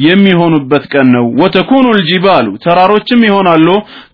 [0.08, 3.68] የሚሆኑበት ቀን ነው። ወተኩኑ ልጅባሉ ተራሮችም ይሆናሉ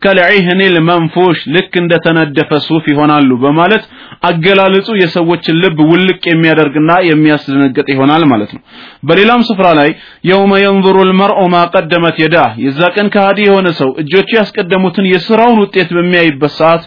[0.05, 3.85] ከልዒህኒል መንፉሽ ልክ እንደ ተነደፈ ሱፍ ይሆናሉ በማለት
[4.29, 8.61] አገላለጹ የሰዎችን ልብ ውልቅ የሚያደርግና የሚያስደነግጥ ይሆናል ማለት ነው።
[9.09, 9.89] በሌላም ስፍራ ላይ
[10.29, 15.89] የውመ የንظر المرء ما قدمت يداه የዛ ቀን ከሃዲ የሆነ ሰው እጆቹ ያስቀደሙትን የስራውን ውጤት
[15.97, 16.83] በሚያይበት ሰዓት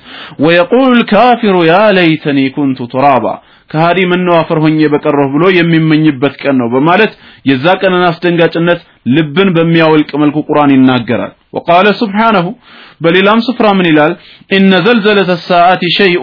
[0.46, 3.34] ወየቁል الكافر يا ليتني كنت ترابا
[3.70, 7.12] ከሃዲ ምነው አፈር ሆኜ በቀረሁ ብሎ የሚመኝበት ቀን ነው በማለት
[7.50, 8.80] የዛ ቀንን አስደንጋጭነት
[9.16, 12.46] ልብን በሚያወልቅ መልኩ ቁርአን ይናገራል። وقال سبحانه
[13.04, 14.12] بل لام سفرا من الال
[14.56, 16.22] إن زلزلة الساعة شيء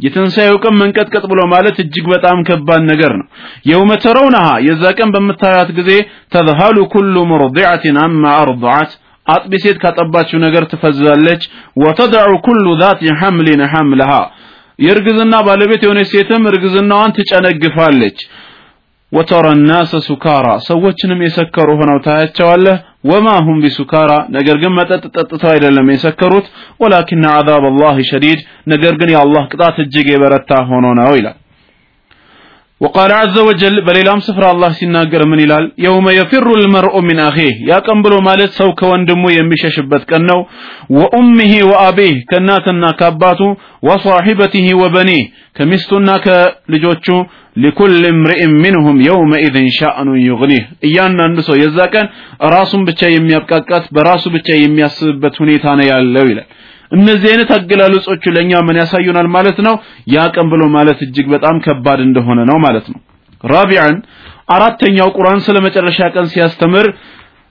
[0.00, 3.26] የትንሣኤው ቀን መንቀጥቀጥ ብሎ ማለት እጅግ በጣም ከባድ ነገር ነው።
[3.70, 5.90] የውመ ተረውነሃ የዛ ቀን በምታያት ጊዜ
[6.34, 8.92] ተዝሃሉ ኩሉ ሙርዲዐትን አማ አርضዐት
[9.26, 11.42] አጥቢ ሴት ካጠባችው ነገር ትፈዛለች።
[11.82, 14.12] ወተደዑ ኩሉ ዛት ሐምሊን ሐምለሃ
[14.78, 18.18] የእርግዝና ባለቤት የሆነች ሴትም እርግዝናዋን ትጨነግፋለች።
[19.12, 22.76] ወተረ ናሰ ሱካራ ሰዎችንም የሰከሩ ሆነው ታያቸዋለህ
[23.11, 26.47] ወማ ሁም ቢሱካራ ነገር ግን መጠጥ ጠጥተው አይደለም የሰከሩት
[26.83, 28.41] ወላኪን አዛብ አላህ ሸዲድ
[28.73, 31.37] ነገር ግን የአላህ ቅጣት እጅግ የበረታ ሆኖ ነው ይላል
[32.81, 37.75] وقال عز وجل በሌላም ስፍራ አላህ ሲናገር ምን ይላል የውመ የፊሩ ልመርኡ ሚን አኺህ ያ
[37.85, 40.39] ቀን ብሎ ማለት ሰው ከወንድሙ የሚሸሽበት ቀን ነው
[40.97, 43.41] ወኡሚህ ወአቢህ ከእናትና ከአባቱ
[43.89, 45.23] ወሳሒበቲህ ወበኒህ
[45.59, 47.07] ከሚስቱና ከልጆቹ
[47.56, 52.06] ሊኩል እምርኢን ሚንሁም የውመኢዝን ሻእኑ ዩግኒህ እያንዳንዱ ሰው የዛ ቀን
[52.54, 56.48] ራሱን ብቻ የሚያብቃቃት በራሱ ብቻ የሚያስብበት ሁኔታ ነው ያለው ይላል።
[56.92, 59.74] እነዚህ አይነት አገላለጾቹ ለኛ ምን ያሳዩናል ማለት ነው?
[60.14, 63.00] ያ ቀን ብሎ ማለት እጅግ በጣም ከባድ እንደሆነ ነው ማለት ነው።
[63.44, 63.96] ራቢዓን
[64.54, 66.86] አራተኛው ቁርአን ስለ መጨረሻ ቀን ሲያስተምር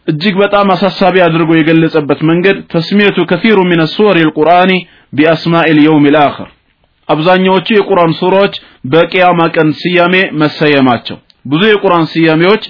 [0.08, 4.72] እጅግ በጣም አሳሳቢ አድርጎ የገለጸበት መንገድ ተስሚየቱ ከሲሩ ሚን ሱወር ልቁርአኒ
[5.14, 6.50] ቢአስማኢ ልየውም ልአኽር
[7.09, 8.55] አብዛኛዎቹ የቁርአን ሱራዎች
[8.92, 11.18] በቂያማ ቀን ስያሜ መሰየማቸው
[11.53, 12.62] ብዙ የቁርአን ስያሜዎች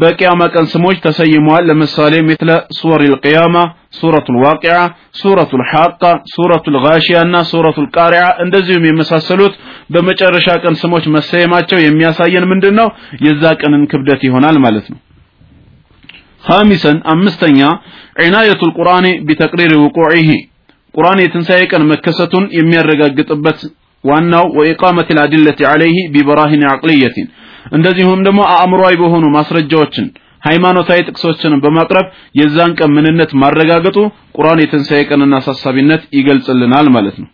[0.00, 3.62] በቂያማ ቀን ስሞች ተሰይመዋል ለምሳሌ مثل ሱወር القيامة
[3.98, 4.84] ሱረቱ الواقعة
[5.20, 9.54] ሱረቱ الحاقة ሱረቱ الغاشية እና ሱረቱ القارعة እንደዚሁም የመሳሰሉት
[9.94, 12.88] በመጨረሻ ቀን ስሞች መሰየማቸው የሚያሳየን ምንድነው
[13.26, 15.00] የዛ ቀንን ክብደት ይሆናል ማለት ነው
[16.48, 17.60] خامسا አምስተኛ
[18.24, 20.30] عناية القرآن بتقرير وقوعه
[20.94, 23.58] ቁርአን የትንሣኤ ቀን መከሰቱን የሚያረጋግጥበት
[24.09, 27.27] ዋናው ወኢቃመት አልአድለት ዐለይህ ቢበራሂን ዐቅልየትን
[27.77, 30.05] እንደዚሁም ደግሞ አእምሯዊ በሆኑ ማስረጃዎችን
[30.41, 32.05] ሃይማኖታዊ ጥቅሶችንም በማቅረብ
[32.39, 33.97] የዛን ቀን ምንነት ማረጋገጡ
[34.37, 37.29] ቁርአን የትንሣኤ ቀንና አሳሳቢነት ይገልጽልናል ማለት ነው።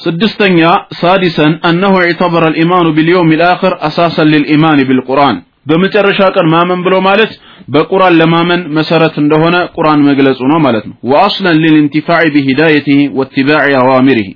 [0.00, 0.60] ስድስተኛ
[0.98, 5.36] ሳዲሰን አነሁ ኢዕተበረ አልኢማኑ ቢልየውም ልአኽር አሳሰን ሊልኢማን ቢልቁርአን
[5.66, 7.32] በመጨረሻ ቀን ማመን ብሎ ማለት
[7.74, 14.28] በቁርአን ለማመን መሰረት እንደሆነ ቁርአን መግለጹ ነው ማለት ነው። ወአስለን ሊልኢንቲፋዕ ቢሂዳየቲሂ ወትባዕ አዋሚሪሂ።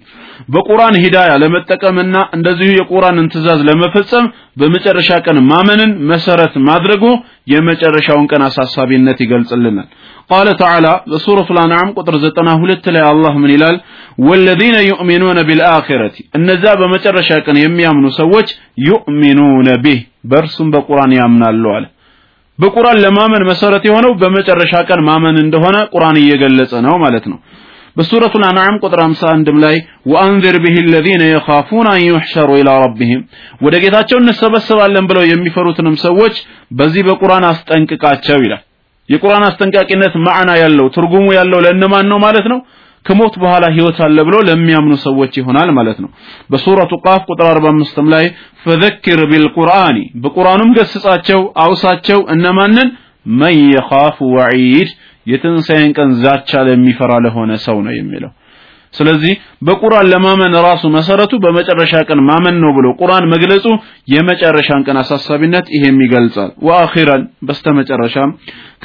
[0.49, 4.27] በቁርአን ሂዳያ ለመጠቀምና እንደዚሁ የቁርአንን ትእዛዝ ለመፈጸም
[4.61, 7.05] በመጨረሻ ቀን ማመንን መሰረት ማድረጉ
[7.53, 9.89] የመጨረሻውን ቀን አሳሳቢነት ይገልጽልናል።
[10.31, 13.77] ቃለ ተዓላ በሱረቱ ልአንዓም ቁጥር 92 ላይ አላህ ምን ይላል?
[14.27, 18.51] ወለዚነ ዩእሚኑነ ቢልአኺረቲ። እነዛ በመጨረሻ ቀን የሚያምኑ ሰዎች
[18.89, 21.87] ዩእሚኑነ ቢህ በእርሱም በቁርአን ያምናሉ አለ።
[22.59, 27.39] በቁርአን ለማመን መሰረት የሆነው በመጨረሻ ቀን ማመን እንደሆነ ቁርአን እየገለጸ ነው ማለት ነው
[27.98, 29.76] በሱረቱ الأنعام ቁጥር 51 ላይ
[30.12, 33.20] وأنذر به الذين يخافون أن يحشروا إلى ربهم
[33.66, 36.36] ወደ ጌታቸው እንሰበሰባለን ብለው የሚፈሩትንም ሰዎች
[36.80, 38.64] በዚህ በቁርአን አስጠንቅቃቸው ይላል
[39.10, 42.60] የቁርአን አስጠንቃቂነት ማዕና ያለው ትርጉሙ ያለው ለእነማን ነው ማለት ነው
[43.06, 46.10] ከሞት በኋላ ህይወት አለ ብሎ ለሚያምኑ ሰዎች ይሆናል ማለት ነው
[46.52, 48.26] በሱረቱ ቃፍ ቁጥር 45 ላይ
[48.64, 52.90] ፈዘክር ቢልቁርአኒ በቁርአኑም ገስጻቸው አውሳቸው እነማንን
[53.42, 54.90] መን የኻፉ ወዒድ
[55.32, 58.34] የትንሣኤን ቀን ዛቻ ለሚፈራ ለሆነ ሰው ነው የሚለው
[58.98, 59.34] ስለዚህ
[59.68, 63.66] በቁርአን ለማመን ራሱ መሰረቱ በመጨረሻ ቀን ማመን ነው ብሎ ቁርአን መግለጹ
[64.14, 68.32] የመጨረሻን ቀን አሳሳቢነት ይሄም ይገልጻል ወአኺራን በስተመጨረሻም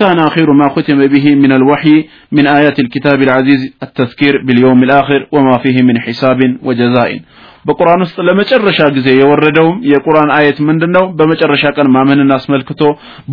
[0.00, 1.96] كان آخر ما ختم به من الوحي
[2.32, 7.10] من آيات الكتاب العزيز التذكير باليوم الآخر وما فيه من حساب وجزاء
[7.65, 11.05] በቁርአን ውስጥ ለመጨረሻ ጊዜ የወረደውም የቁርአን አየት ምንድነው?
[11.19, 12.81] በመጨረሻ ቀን ማመንን አስመልክቶ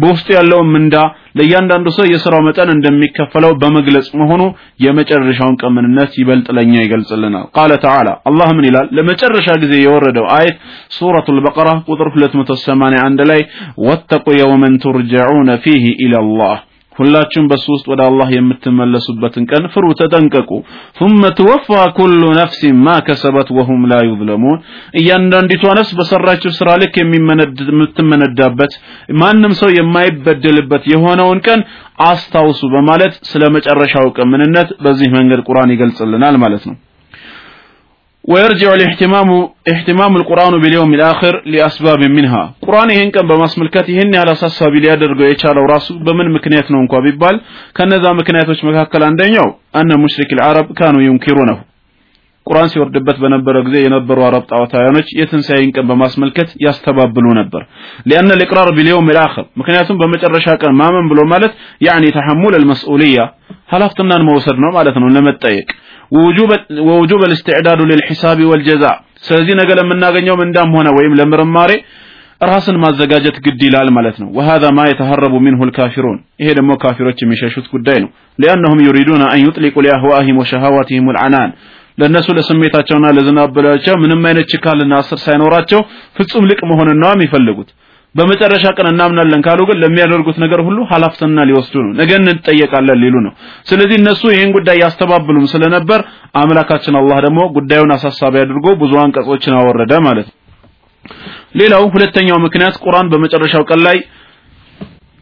[0.01, 0.97] በውስጡ ያለውን ምንዳ
[1.39, 4.43] ለእያንዳንዱ ሰው የስራው መጠን እንደሚከፈለው በመግለጽ መሆኑ
[4.87, 8.89] የመጨረሻውን ቀን ምንነት ይበልጥ ለኛ ይገልጽልናል። ቃለ ተዓላ አላህ ምን ይላል?
[8.99, 10.59] ለመጨረሻ ጊዜ የወረደው አየት
[10.97, 13.41] ሱረቱል በቀራ ቁጥር 281 ላይ
[13.87, 16.59] ወተቁ የውመን ቱርጀዑነ ፊህ ኢለላህ
[16.95, 20.52] ሁላችሁም በሱ ውስጥ ወደ አላህ የምትመለሱበትን ቀን ፍሩ ተጠንቀቁ
[21.00, 24.58] ثم توفى كل نفس ما كسبت وهم لا يظلمون
[25.00, 26.95] እያንዳንዲቷ ነፍስ በሰራችው ስራ ልክ
[27.72, 28.72] የምትመነዳበት
[29.22, 31.62] ማንም ሰው የማይበደልበት የሆነውን ቀን
[32.10, 36.76] አስታውሱ በማለት ስለ መጨረሻው ቀን ምንነት በዚህ መንገድ ቁርአን ይገልጽልናል ማለት ነው
[38.26, 39.30] ويرجع الاهتمام
[39.74, 45.66] اهتمام القرآن باليوم الآخر لأسباب منها قرآن ይህን ቀን በማስመልከት ይህን ያህል አሳሳቢ ሊያደርገው የቻለው
[45.74, 47.36] ራሱ በምን ምክንያት ነው እንኳ ቢባል
[47.78, 49.48] ከነዛ ምክንያቶች መካከል አንደኛው
[49.80, 51.58] አነ ሙሽሪክ العرب كانوا ينكرونه
[52.48, 57.62] ቁርአን ሲወርድበት በነበረ ጊዜ የነበሩ አረብ ጣዖታውያኖች የትንሣኤን ቀን በማስመልከት ያስተባብሉ ነበር
[58.10, 61.52] لأن الإقرار باليوم الآخر ምክንያቱም በመጨረሻ ቀን ማመን ብሎ ማለት
[61.88, 63.26] يعني تحمل المسؤولية
[63.74, 65.68] ኃላፊነትን መውሰድ ነው ማለት ነው ለመጠየቅ
[66.88, 68.95] ووجوب الاستعداد للحساب والجزاء
[69.28, 71.72] ስለዚህ ነገ ለምናገኘው ምንዳም ሆነ ወይም ለምርማሬ
[72.50, 77.66] ራስን ማዘጋጀት ግድ ይላል ማለት ነው وهذا ما يتهرب منه الكافرون ይሄ ደግሞ ካፊሮች የሚሸሹት
[77.76, 78.10] ጉዳይ ነው
[78.43, 81.50] لأنهم يريدون أن يطلقوا لأهوائهم وشهواتهم العنان
[82.02, 85.80] ለነሱ ለስሜታቸውና ለዝናበላቸው ምንም አይነት ችካልና አስር ሳይኖራቸው
[86.18, 87.70] ፍጹም ልቅ መሆንን ነው የሚፈልጉት
[88.15, 93.33] በመጨረሻ ቀን እናምናለን ካሉ ግን ለሚያደርጉት ነገር ሁሉ ኃላፊነትና ሊወስዱ ነው። ነገ እንጠየቃለን ሊሉ ነው።
[93.71, 96.01] ስለዚህ እነሱ ይህን ጉዳይ ያስተባብሉ ስለነበር
[96.43, 100.37] አምላካችን አላህ ደግሞ ጉዳዩን አሳሳቢ አድርጎ ብዙ አንቀጾችን አወረደ ማለት ነው።
[101.61, 103.97] ሌላው ሁለተኛው ምክንያት ቁርአን በመጨረሻው ቀን ላይ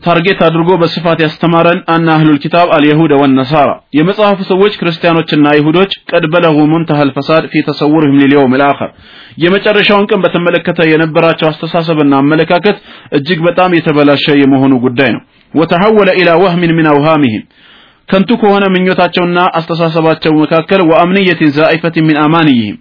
[0.02, 6.58] target አድርጎ በስፋት ያስተማረን أن أهل الكتاب اليهود والنصارى። የመጽሐፉ ሰዎች ክርስቲያኖችና አይሁዶች قد بلغوا
[6.70, 8.90] منتهى الفساد في تصورهم لليوم الآخر
[9.44, 12.78] የመጨረሻውን ቀን በተመለከተ የነበራቸው አስተሳሰብና አመለካከት
[13.18, 15.22] እጅግ በጣም የተበላሸ የመሆኑ ጉዳይ ነው።
[15.54, 17.44] ወተሐወለ ኢላ ወህሚን ሚን አውሃሚህም።
[18.08, 22.78] ከንቱ ከሆነ ምኞታቸውና አስተሳሰባቸው መካከል ወአምንየትን ዛኢፈትን ሚን አማንይህም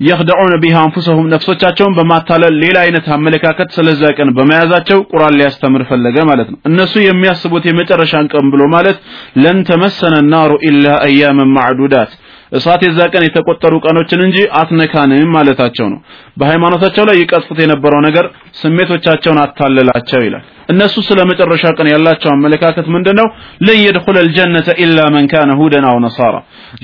[0.00, 6.48] የኽደዑነ ቢሃ አንፉሰሁም ነፍሶቻቸውን በማታለል ሌላ አይነት አመለካከት ስለዛ ቀን በመያዛቸው ቁርአን ሊያስተምር ፈለገ ማለት
[6.52, 8.98] ነው። እነሱ የሚያስቡት የመጨረሻን ቀን ብሎ ማለት
[9.42, 12.12] ለን ተመሰነ ናሩ ኢላ አያመን ማዕዱዳት
[12.52, 15.98] እሳት የዛ ቀን የተቆጠሩ ቀኖችን እንጂ አትነካንም ማለታቸው ነው።
[16.40, 18.26] በሃይማኖታቸው ላይ ይቀጥፉት የነበረው ነገር
[18.60, 23.26] ስሜቶቻቸውን አታለላቸው ይላል። እነሱ ስለ መጨረሻ ቀን ያላቸው አመለካከት ምንድነው?
[23.66, 26.34] ለን የድኹለ ልጀነተ ኢላ መን ካነ ሁደን አው ነሳራ።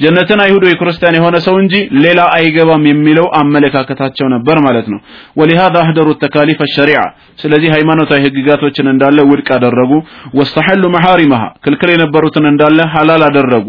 [0.02, 5.00] ጀነትን አይሁድ ወይ ክርስቲያን የሆነ ሰው እንጂ ሌላ አይገባም የሚለው አመለካከታቸው ነበር ማለት ነው።
[5.40, 7.02] ወሊሃذا አህደሩ ተካሊፍ ሸሪዓ።
[7.38, 9.92] ስለዚህ ሃይማኖታዊ ህግጋቶችን እንዳለ ውድቅ አደረጉ።
[10.38, 13.66] ወስተሐሉ መሐሪመሃ። ክልክል የነበሩትን እንዳለ ሐላል አደረጉ።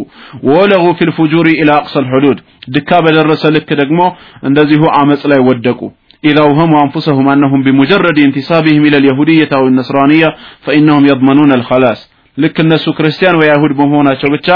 [0.50, 1.12] ወለጉ ፊል
[1.56, 2.38] ኢላ አቅሰ ልሑዱድ
[2.76, 4.01] ድካ በደረሰ ልክ ደግሞ
[4.51, 5.80] እንደዚሁ አመፅ ላይ ወደቁ
[6.30, 10.28] إذا وهموا أنفسهم أنهم بمجرد انتسابهم إلى اليهودية أو النصرانية
[10.64, 12.01] فإنهم يضمنون الخلاص
[12.36, 14.49] ልክ እነሱ ክርስቲያን ወይ አይሁድ በመሆናቸው ብቻ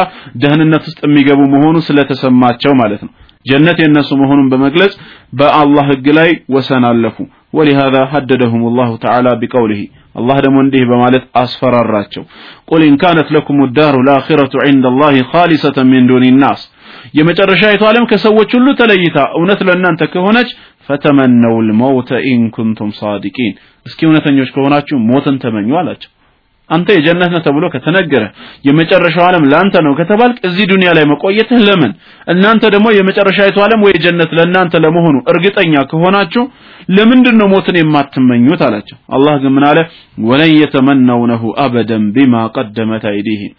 [0.43, 3.13] ደህንነት ውስጥ የሚገቡ መሆኑ ስለተሰማቸው ማለት ነው
[3.51, 4.93] ጀነት የነሱ መሆኑን በመግለጽ
[5.39, 7.17] በአላህ ህግ ላይ ወሰን አለፉ
[7.57, 9.81] ولهذا هددهم الله تعالى بقوله
[10.19, 12.23] الله ደግሞ እንዲህ በማለት አስፈራራቸው
[12.71, 16.61] قل إن كانت لكم الدار الآخرة عند الله خالصة من دون الناس
[17.14, 20.50] የመጨረሻይቱ ዓለም ከሰዎች ሁሉ ተለይታ እውነት ለእናንተ ከሆነች
[20.90, 22.44] فتمنوا الموت إن
[23.00, 23.54] صادقين።
[23.86, 26.12] እስኪ እውነተኞች ከሆናችሁ ሞትን ተመኙ አላቸው
[26.70, 28.24] አንተ የጀነት ነህ ተብሎ ከተነገረ
[28.68, 31.92] የመጨረሻው ዓለም ላንተ ነው ከተባልክ እዚህ ዱንያ ላይ መቆየትህ ለምን?
[32.28, 36.44] እናንተ ደግሞ የመጨረሻይቱ ዓለም ወይ ጀነት ለእናንተ ለመሆኑ እርግጠኛ ከሆናችሁ
[36.90, 38.62] ለምንድን ነው ሞትን የማትመኙት?
[38.68, 39.80] አላቸው። አላህ ግን ምን አለ?
[40.24, 43.54] ولن يتمنوه أبدا بما قدمت أيديهم።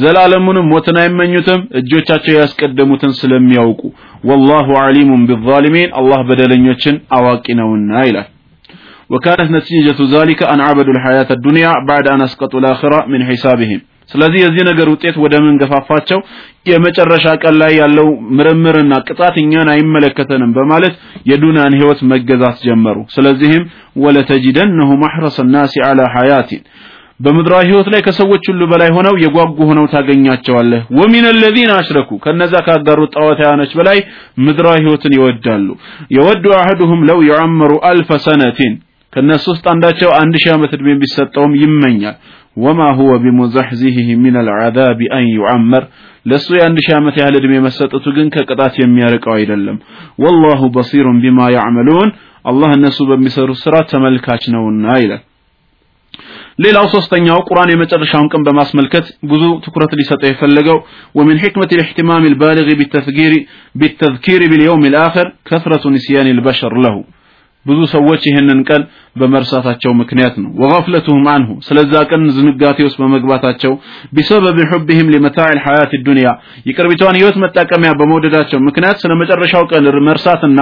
[0.00, 3.82] ዘላለሙንም ሞትን አይመኙትም እጆቻቸው ያስቀደሙትን ስለሚያውቁ።
[4.24, 8.28] ወላሁ ዓሊሙን ቢዛሊሚን አላህ በደለኞችን አዋቂ ነውና ይላል
[9.10, 14.62] ወካነት ነቲጀቱ ዛሊከ አን አበዱ ልሐያት ዱንያ ባዕድ አን አስቀጡ ልአኺራ ሚን ሒሳብህም ስለዚህ የዚህ
[14.68, 16.18] ነገር ውጤት ወደ ምን ገፋፋቸው?
[16.70, 20.94] የመጨረሻ ቀን ላይ ያለው ምርምርና ቅጣት እኛን አይመለከተንም በማለት
[21.30, 23.64] የዱንያን ህይወት መገዛት ጀመሩ። ስለዚህም
[24.04, 26.62] ወለተጅደነሁ ማሕረሰ ናሲ ዐላ ሐያቲን።
[27.20, 33.14] በምድራዊ ህይወት ላይ ከሰዎች ሁሉ በላይ ሆነው የጓጉ ሆነው ታገኛቸዋለህ። ومن الذين أشركوا ከነዛ ካጋሩት
[33.16, 33.98] ጣዖታውያኖች በላይ
[34.46, 35.68] ምድራዊ ህይወትን ይወዳሉ።
[36.16, 38.74] يود أحدهم لو يعمر ألف سنة።
[39.15, 42.15] ከነሱ ውስጥ አንዳቸው አንድ ሺህ ዓመት ዕድሜ ቢሰጠውም ይመኛል
[42.63, 45.83] ወማ ሁወ ቢሙዘሕዚሂህ ሚን አልዓዛብ አን ዩዓመር
[46.31, 49.77] ለሱ የአንድ ሺህ ዓመት ያህል ዕድሜ መሰጠቱ ግን ከቅጣት የሚያርቀው አይደለም
[50.23, 52.09] ወላሁ በሲሩን ቢማ ያዕመሉን
[52.51, 55.21] አላህ እነሱ በሚሰሩት ስራ ተመልካች ነውና ይላል
[56.63, 60.77] ሌላው ሶስተኛው ቁርአን የመጨረሻውን ቀን በማስመልከት ብዙ ትኩረት ሊሰጠው የፈለገው
[61.17, 63.33] ومن حكمة الاهتمام البالغ بالتذكير
[63.79, 66.95] بالتذكير باليوم الآخر كثرة نسيان البشر له
[67.66, 68.82] ብዙ ሰዎች ይህንን ቀን
[69.16, 73.72] በመርሳታቸው ምክንያት ነው። ወገፍለቱሁም አንሁ ስለዛ ቀን ዝንጋቴ ውስጥ በመግባታቸው
[74.16, 76.28] ቢሰበብ ሑብህም ሊመታዕ ልሐያት ዱንያ
[76.68, 80.60] የቅርቢቷን ህይወት መጠቀሚያ በመውደዳቸው ምክንያት ስለ መጨረሻው ቀን መርሳትና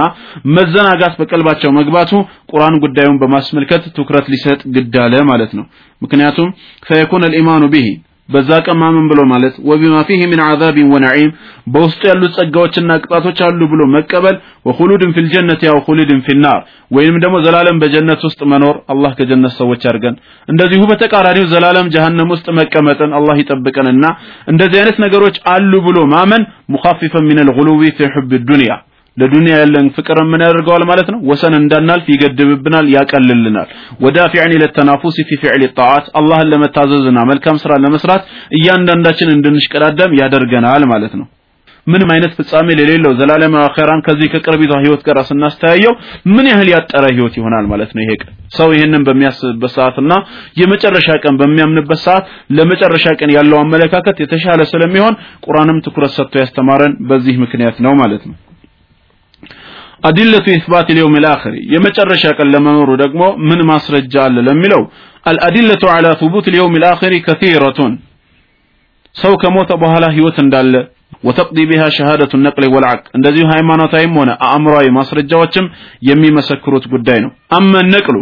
[0.55, 2.11] መዘናጋት በቀልባቸው መግባቱ
[2.51, 5.65] ቁርአን ጉዳዩን በማስመልከት ትኩረት ሊሰጥ ግድ አለ ማለት ነው።
[6.01, 6.49] ምክንያቱም
[6.83, 7.87] فيكون الإيمان به
[8.29, 11.31] በዛ ቀን ማመን ብሎ ማለት وبما فيه من عذاب ونعيم
[11.73, 14.35] በውስጡ ያሉት ጸጋዎችና ቅጣቶች አሉ ብሎ መቀበል
[14.69, 16.59] وخلود في الجنة أو خلود في النار
[16.91, 20.17] ወይንም ደግሞ ዘላለም በጀነት ውስጥ መኖር አላህ ከጀነት ሰዎች ያድርገን
[20.47, 24.05] እንደዚሁ በተቃራኒው ዘላለም ጀሃነም ውስጥ መቀመጥን አላህ ይጠብቀንና
[24.53, 26.45] እንደዚህ አይነት ነገሮች አሉ ብሎ ማመን
[26.75, 28.73] ሙኻፊፈን ሚን አልጉሉዊ ፊ ሑብ ዱንያ
[29.17, 31.19] ለዱንያ ያለን ፍቅር ምን ያደርገዋል ማለት ነው?
[31.29, 33.69] ወሰን እንዳናልፍ ይገድብብናል ያቀልልናል።
[34.05, 38.23] ወዳፊዕን ለተናፉሲ ፊ ፊዕል ጣዓት አላህን ለመታዘዝና መልካም ስራ ለመስራት
[38.59, 41.27] እያንዳንዳችን እንድንሽቀዳደም ያደርገናል ማለት ነው።
[41.87, 45.93] ምንም አይነት ፍጻሜ ለሌለው ዘላለማዊ አኼራን ከዚህ ከቅርቢቷ ህይወት ጋር ስናስተያየው
[46.35, 48.29] ምን ያህል ያጠረ ህይወት ይሆናል ማለት ነው ይሄ ቀን?
[48.57, 50.11] ሰው ይህንን በሚያስብበት ሰዓትና
[50.61, 52.25] የመጨረሻ ቀን በሚያምንበት ሰዓት
[52.57, 55.15] ለመጨረሻ ቀን ያለው አመለካከት የተሻለ ስለሚሆን
[55.47, 58.35] ቁርአንም ትኩረት ሰጥቶ ያስተማረን በዚህ ምክንያት ነው ማለት ነው
[60.09, 61.53] أدلة إثبات اليوم الآخر.
[61.73, 64.81] يما ترشاك لما نردقمو من ماس رجال للملو
[65.31, 67.79] الأدلة على ثبوت اليوم الآخر كثيرة.
[69.13, 70.87] سوك موت أبوها لا هيوتن دال.
[71.23, 77.29] وتقضي بها شهادة النقل والعك عند زيوها إمانة إمونة أمراي ماس رجال يمي مسكروت قدينو.
[77.57, 78.17] አመ ነቅሉ።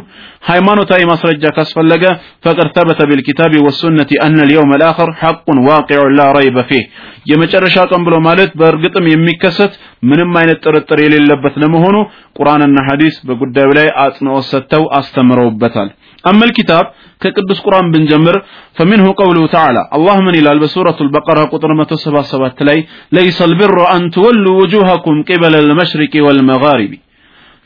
[0.47, 2.03] ሃይማኖታዊ ማስረጃ ካስፈለገ
[2.45, 6.83] ፈቀድ ተበተ ቢልኪታቢ ወሱነቲ አነ ልየውም ልአኸር ሐቁን ዋቂዑን ላ ረይበ ፊህ።
[7.31, 9.73] የመጨረሻ ቀን ብሎ ማለት በእርግጥም የሚከሰት
[10.09, 11.95] ምንም አይነት ጥርጥር የሌለበት ለመሆኑ
[12.37, 15.91] ቁርአንና ሐዲስ በጉዳዩ ላይ አጽንኦት ሰጥተው አስተምረውበታል።
[16.23, 16.85] አመል ኪታብ
[17.21, 18.35] ከቅዱስ ቁርአን ብንጀምር
[18.77, 22.79] ፈሚንሁ ቀውሉሁ ተዓላ። አላህ ምን ይላል በሱረቱ ልበቀራ ቁጥር 177 ላይ
[23.17, 26.93] ለይሰ ልብሩ አን ትወሉ ውጁሃኩም ቂበለ ልመሽሪቂ ወልመጋሪቢ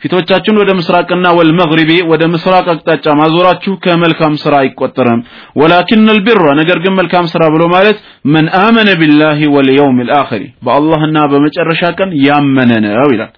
[0.01, 5.21] ፊቶቻችሁን ወደ ምስራቅና ወልመግሪቢ ወደ ምስራቅ አቅጣጫ ማዞራችሁ ከመልካም ስራ አይቆጠርም።
[5.61, 7.97] ወላኪን አልቢራ ነገር ግን መልካም ስራ ብሎ ማለት
[8.33, 13.31] መን አመነ ቢላሂ ወልየውም ልአኸሪ በአላህና በመጨረሻ ቀን ያመነ ነው ይላል።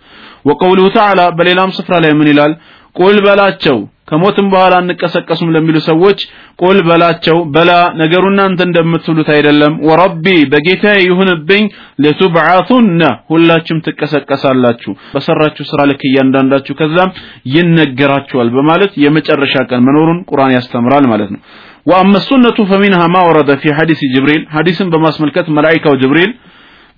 [0.50, 2.52] ወቀውሉሁ ተዓላ በሌላም ስፍራ ላይ ምን ይላል?
[2.96, 3.78] ቁል በላቸው
[4.10, 6.20] ከሞትም በኋላ እንቀሰቀሱም ለሚሉ ሰዎች
[6.60, 11.66] ቁል በላቸው በላ ነገሩ እናንተ እንደምትሉት አይደለም። ወረቢ በጌታ ይሁንብኝ
[12.06, 13.02] ለቱብዓቱነ
[13.32, 17.14] ሁላችሁም ትቀሰቀሳላችሁ። በሰራችሁ ስራ ልክ እያንዳንዳችሁ ከዛም
[17.56, 21.42] ይነገራችኋል በማለት የመጨረሻ ቀን መኖሩን ቁርአን ያስተምራል ማለት ነው።
[21.86, 26.32] ወአመ ሱነቱ ፈሚንሃ ማ ወረደ ፊ ሐዲስ ጅብሪል ሐዲስን በማስመልከት መላኢካው ጅብሪል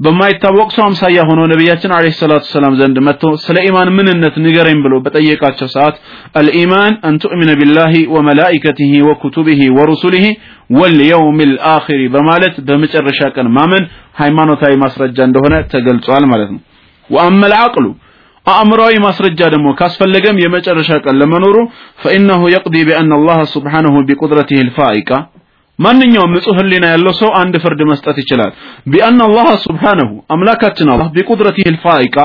[0.01, 4.93] በማይታወቅ ሰው አምሳያ ሆኖ ነቢያችን አለይሂ ሰላቱ ሰላም ዘንድ መጥቶ ስለ ኢማን ምንነት ንገረኝ ብሎ
[5.05, 5.95] በጠየቃቸው ሰዓት
[6.39, 10.25] አልኢማን አን ቱእሚነ ቢላሂ ወመላኢከቲሂ ወኩቱቢሂ ወሩሱሊሂ
[10.77, 13.85] ወልየውሚል አኺሪ በማለት በመጨረሻ ቀን ማመን
[14.21, 16.61] ሃይማኖታዊ ማስረጃ እንደሆነ ተገልጿል ማለት ነው።
[17.09, 17.85] ወአመል አቅሉ
[18.45, 21.57] አእምራዊ ማስረጃ ደግሞ ካስፈለገም የመጨረሻ ቀን ለመኖሩ
[22.03, 25.09] ፈኢነሁ የቅዲ ቢአን አላህ ስብሓነሁ ቢቁድረቲህ ልፋኢቃ
[25.81, 28.51] ማንኛውም ንጹህ ህሊና ያለው ሰው አንድ ፍርድ መስጠት ይችላል።
[28.91, 32.17] ቢአን አላህ ሱብሓነሁ አምላካችን አላህ ቢቁድረቲህ ልፋኢቃ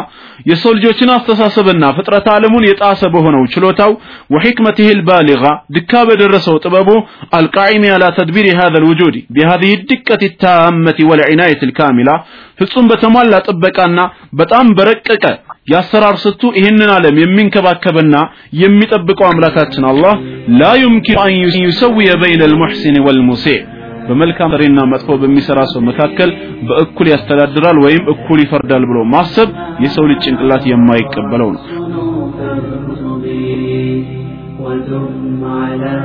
[0.51, 3.93] የሰው ልጆችን አስተሳሰብና ፍጥረት ዓለሙን የጣሰ በሆነው ችሎታው
[4.35, 5.45] ወሕክመቲህ ልባሊጋ
[5.77, 6.91] ድካ በደረሰው ጥበቡ
[7.39, 12.11] አልቃዒሚ አላ ተድቢር ሃዘ ልውጁድ ቢሃዚህ ድቀት ታመቲ ወልዒናየት ልካሚላ
[12.61, 14.01] ፍጹም በተሟላ ጥበቃና
[14.41, 15.25] በጣም በረቀቀ
[15.72, 18.16] የአሰራር ስቱ ይህንን ዓለም የሚንከባከብና
[18.62, 20.14] የሚጠብቀው አምላካችን አላህ
[20.62, 21.36] ላ ዩምኪኑ አን
[21.68, 23.60] ዩሰውየ በይነ ልሙሕሲን ወልሙሲዕ
[24.08, 26.30] በመልካም ሰሪና መጥፎ በሚሰራ ሰው መካከል
[26.70, 29.50] በእኩል ያስተዳድራል ወይም እኩል ይፈርዳል ብሎ ማሰብ
[29.86, 31.62] የሰው ልጅ ጭንቅላት የማይቀበለው ነው
[34.64, 35.96] ودم على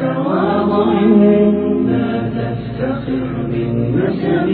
[0.00, 0.86] تواضع
[1.88, 4.48] لا تفتخر بالنسب